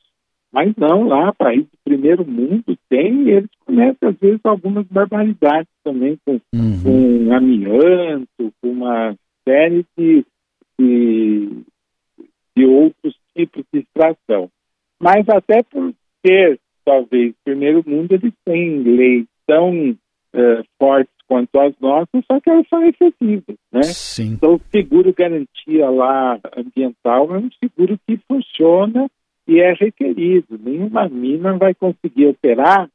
mas 0.52 0.72
não, 0.76 1.08
lá, 1.08 1.32
país 1.32 1.64
do 1.64 1.78
primeiro 1.84 2.24
mundo 2.24 2.78
tem, 2.88 3.28
eles 3.28 3.50
cometem, 3.78 4.08
às 4.08 4.16
vezes, 4.16 4.40
algumas 4.44 4.86
barbaridades 4.86 5.70
também, 5.84 6.18
com, 6.24 6.40
uhum. 6.54 6.82
com 6.82 7.32
amianto, 7.32 8.52
com 8.60 8.70
uma 8.70 9.14
série 9.46 9.86
de, 9.96 10.24
de, 10.78 11.48
de 12.56 12.66
outros 12.66 13.14
tipos 13.36 13.64
de 13.72 13.80
extração. 13.80 14.50
Mas 15.00 15.28
até 15.28 15.62
por 15.62 15.94
ser, 16.26 16.58
talvez, 16.84 17.32
primeiro 17.44 17.84
mundo, 17.86 18.12
eles 18.12 18.32
têm 18.44 18.82
leis 18.82 19.26
tão 19.46 19.90
uh, 19.90 20.64
fortes 20.78 21.14
quanto 21.28 21.60
as 21.60 21.78
nossas, 21.78 22.24
só 22.26 22.40
que 22.40 22.50
elas 22.50 22.66
são 22.68 22.82
efetivas, 22.84 23.56
né? 23.70 23.82
Sim. 23.82 24.32
Então, 24.32 24.54
o 24.54 24.60
seguro 24.72 25.14
garantia 25.14 25.88
lá 25.90 26.40
ambiental 26.56 27.34
é 27.34 27.38
um 27.38 27.50
seguro 27.62 27.98
que 28.06 28.18
funciona 28.26 29.08
e 29.46 29.60
é 29.60 29.72
requerido. 29.74 30.58
Nenhuma 30.58 31.06
mina 31.08 31.56
vai 31.58 31.74
conseguir 31.74 32.28
operar 32.28 32.88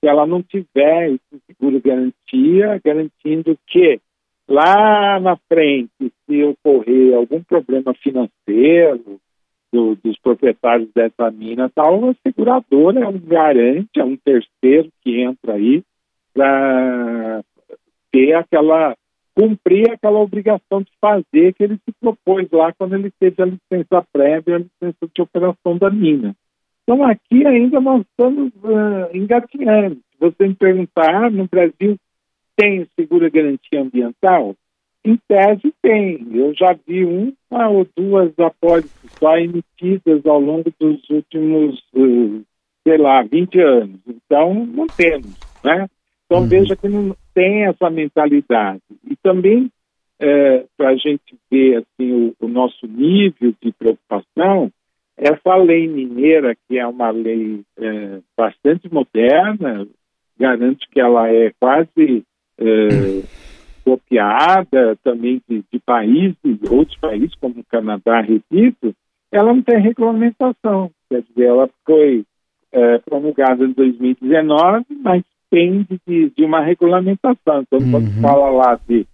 se 0.00 0.08
ela 0.08 0.26
não 0.26 0.42
tiver 0.42 1.10
esse 1.10 1.42
seguro 1.46 1.80
garantia, 1.80 2.80
garantindo 2.84 3.58
que 3.66 4.00
lá 4.48 5.18
na 5.20 5.36
frente, 5.48 6.12
se 6.26 6.44
ocorrer 6.44 7.14
algum 7.14 7.42
problema 7.42 7.92
financeiro, 7.94 9.20
do, 9.72 9.96
dos 9.96 10.18
proprietários 10.18 10.88
dessa 10.94 11.30
mina 11.30 11.70
tal, 11.74 12.10
a 12.10 12.14
seguradora 12.26 13.00
é 13.00 13.08
um 13.08 13.18
garante, 13.18 14.00
é 14.00 14.04
um 14.04 14.16
terceiro 14.16 14.90
que 15.02 15.20
entra 15.20 15.54
aí 15.54 15.82
para 16.32 17.42
ter 18.10 18.34
aquela 18.34 18.96
cumprir 19.34 19.88
aquela 19.92 20.18
obrigação 20.18 20.82
de 20.82 20.90
fazer 21.00 21.54
que 21.54 21.62
ele 21.62 21.76
se 21.76 21.92
propôs 22.00 22.50
lá 22.50 22.72
quando 22.72 22.94
ele 22.94 23.12
teve 23.20 23.40
a 23.40 23.46
licença 23.46 24.04
prévia, 24.12 24.56
a 24.56 24.58
licença 24.58 25.08
de 25.14 25.22
operação 25.22 25.78
da 25.78 25.88
mina. 25.90 26.34
Então 26.88 27.04
aqui 27.04 27.46
ainda 27.46 27.78
nós 27.82 28.00
estamos 28.00 28.50
uh, 28.64 29.14
engatinhando. 29.14 29.96
Se 29.96 30.18
você 30.18 30.48
me 30.48 30.54
perguntar, 30.54 31.26
ah, 31.26 31.28
no 31.28 31.46
Brasil 31.46 31.98
tem 32.56 32.88
seguro 32.98 33.30
garantia 33.30 33.82
ambiental? 33.82 34.56
Em 35.04 35.18
tese 35.28 35.70
tem. 35.82 36.26
Eu 36.32 36.54
já 36.54 36.74
vi 36.86 37.04
uma 37.04 37.68
ou 37.68 37.86
duas 37.94 38.32
apólices 38.38 39.12
só 39.18 39.36
emitidas 39.36 40.24
ao 40.24 40.40
longo 40.40 40.72
dos 40.80 40.98
últimos, 41.10 41.78
uh, 41.94 42.42
sei 42.82 42.96
lá, 42.96 43.22
20 43.22 43.60
anos. 43.60 44.00
Então, 44.08 44.54
não 44.64 44.86
temos, 44.86 45.38
né? 45.62 45.86
Então, 46.24 46.40
uhum. 46.40 46.48
veja 46.48 46.74
que 46.74 46.88
não 46.88 47.14
tem 47.34 47.66
essa 47.66 47.90
mentalidade. 47.90 48.80
E 49.06 49.14
também, 49.16 49.70
é, 50.18 50.64
para 50.74 50.88
a 50.88 50.96
gente 50.96 51.36
ver 51.50 51.84
assim, 51.84 52.34
o, 52.40 52.46
o, 52.46 52.48
nosso 52.48 52.86
nível 52.86 53.52
de 53.62 53.72
preocupação, 53.72 54.72
essa 55.18 55.56
lei 55.56 55.88
mineira, 55.88 56.54
que 56.54 56.78
é 56.78 56.86
uma 56.86 57.10
lei 57.10 57.62
é, 57.76 58.20
bastante 58.36 58.92
moderna, 58.92 59.86
garanto 60.38 60.86
que 60.90 61.00
ela 61.00 61.28
é 61.28 61.52
quase 61.58 62.24
é, 62.58 63.22
copiada 63.84 64.96
também 65.02 65.42
de, 65.48 65.64
de 65.72 65.78
países, 65.80 66.36
outros 66.70 66.96
países, 66.98 67.34
como 67.40 67.60
o 67.60 67.64
Canadá, 67.64 68.20
repito, 68.20 68.94
ela 69.32 69.52
não 69.52 69.60
tem 69.60 69.80
regulamentação. 69.80 70.90
Quer 71.10 71.22
dizer, 71.22 71.46
ela 71.46 71.68
foi 71.84 72.24
é, 72.70 72.98
promulgada 72.98 73.64
em 73.64 73.72
2019, 73.72 74.84
mas 75.02 75.24
depende 75.50 76.00
de, 76.06 76.30
de 76.30 76.44
uma 76.44 76.60
regulamentação. 76.60 77.62
Então, 77.62 77.80
uhum. 77.80 77.90
quando 77.90 78.20
fala 78.20 78.50
lá 78.50 78.80
de 78.86 79.04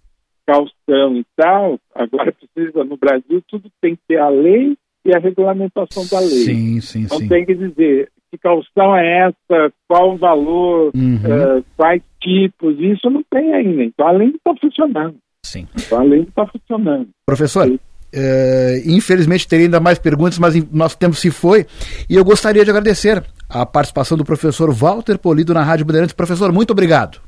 calção 0.45 1.15
e 1.15 1.25
tal, 1.35 1.79
agora 1.95 2.31
precisa, 2.31 2.83
no 2.83 2.95
Brasil, 2.95 3.41
tudo 3.47 3.71
tem 3.81 3.95
que 3.95 4.01
ter 4.07 4.19
a 4.19 4.29
lei 4.29 4.77
e 5.05 5.13
a 5.13 5.19
regulamentação 5.19 6.05
da 6.07 6.19
lei. 6.19 6.29
Sim, 6.29 6.81
sim, 6.81 7.01
então 7.03 7.19
sim. 7.19 7.27
tem 7.27 7.45
que 7.45 7.53
dizer 7.53 8.09
que 8.31 8.37
calção 8.37 8.95
é 8.95 9.27
essa, 9.27 9.71
qual 9.87 10.15
o 10.15 10.17
valor, 10.17 10.91
uhum. 10.95 11.15
uh, 11.15 11.63
quais 11.77 12.01
tipos, 12.21 12.77
isso 12.79 13.09
não 13.09 13.23
tem 13.29 13.53
ainda. 13.53 13.83
Então 13.83 14.07
a 14.07 14.11
lei 14.11 14.27
não 14.27 14.35
está 14.35 14.55
funcionando. 14.59 15.15
Sim. 15.45 15.67
Então 15.77 15.99
a 15.99 16.03
lei 16.03 16.19
não 16.19 16.27
está 16.27 16.45
funcionando. 16.47 17.09
Professor, 17.25 17.69
Uh, 18.15 18.79
infelizmente 18.85 19.45
teria 19.45 19.65
ainda 19.65 19.79
mais 19.81 19.99
perguntas, 19.99 20.39
mas 20.39 20.55
nosso 20.71 20.97
tempo 20.97 21.15
se 21.15 21.29
foi. 21.29 21.65
E 22.09 22.15
eu 22.15 22.23
gostaria 22.23 22.63
de 22.63 22.69
agradecer 22.69 23.21
a 23.49 23.65
participação 23.65 24.17
do 24.17 24.23
professor 24.23 24.73
Walter 24.73 25.17
Polido 25.17 25.53
na 25.53 25.61
Rádio 25.61 25.85
Bandeirantes. 25.85 26.15
Professor, 26.15 26.49
muito 26.49 26.71
obrigado. 26.71 27.19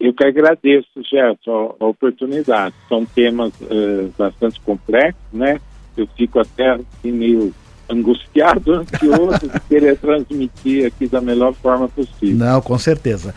Eu 0.00 0.14
que 0.14 0.24
agradeço, 0.24 0.88
Gerson, 1.10 1.76
a, 1.78 1.84
oportunidade. 1.84 2.74
São 2.88 3.04
temas 3.04 3.52
uh, 3.60 4.10
bastante 4.16 4.58
complexos, 4.60 5.20
né? 5.30 5.60
Eu 5.96 6.08
fico 6.16 6.40
até 6.40 6.70
assim, 6.70 7.12
meio 7.12 7.52
angustiado, 7.88 8.72
ansioso 8.80 9.48
de 9.48 9.60
querer 9.68 9.96
transmitir 9.98 10.86
aqui 10.86 11.06
da 11.06 11.20
melhor 11.20 11.54
forma 11.54 11.88
possível. 11.88 12.36
Não, 12.36 12.60
com 12.60 12.78
certeza. 12.78 13.34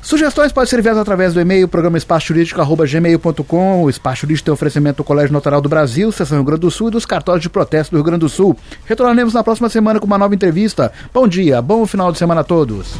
Sugestões 0.00 0.52
podem 0.52 0.70
ser 0.70 0.78
enviadas 0.78 1.02
através 1.02 1.34
do 1.34 1.40
e-mail 1.40 1.68
programa 1.68 1.98
espaçojurídico.gmail.com. 1.98 3.82
O 3.82 3.90
Espaço 3.90 4.22
Jurídico 4.22 4.46
tem 4.46 4.54
oferecimento 4.54 4.98
do 4.98 5.04
Colégio 5.04 5.32
Notarial 5.32 5.60
do 5.60 5.68
Brasil, 5.68 6.10
Seção 6.12 6.38
Rio 6.38 6.44
Grande 6.44 6.60
do 6.60 6.70
Sul 6.70 6.88
e 6.88 6.92
dos 6.92 7.04
cartórios 7.04 7.42
de 7.42 7.50
protesto 7.50 7.90
do 7.90 7.96
Rio 7.98 8.04
Grande 8.04 8.20
do 8.20 8.28
Sul. 8.28 8.56
Retornaremos 8.86 9.34
na 9.34 9.42
próxima 9.42 9.68
semana 9.68 10.00
com 10.00 10.06
uma 10.06 10.16
nova 10.16 10.34
entrevista. 10.34 10.92
Bom 11.12 11.26
dia, 11.26 11.60
bom 11.60 11.84
final 11.84 12.12
de 12.12 12.18
semana 12.18 12.40
a 12.40 12.44
todos. 12.44 12.96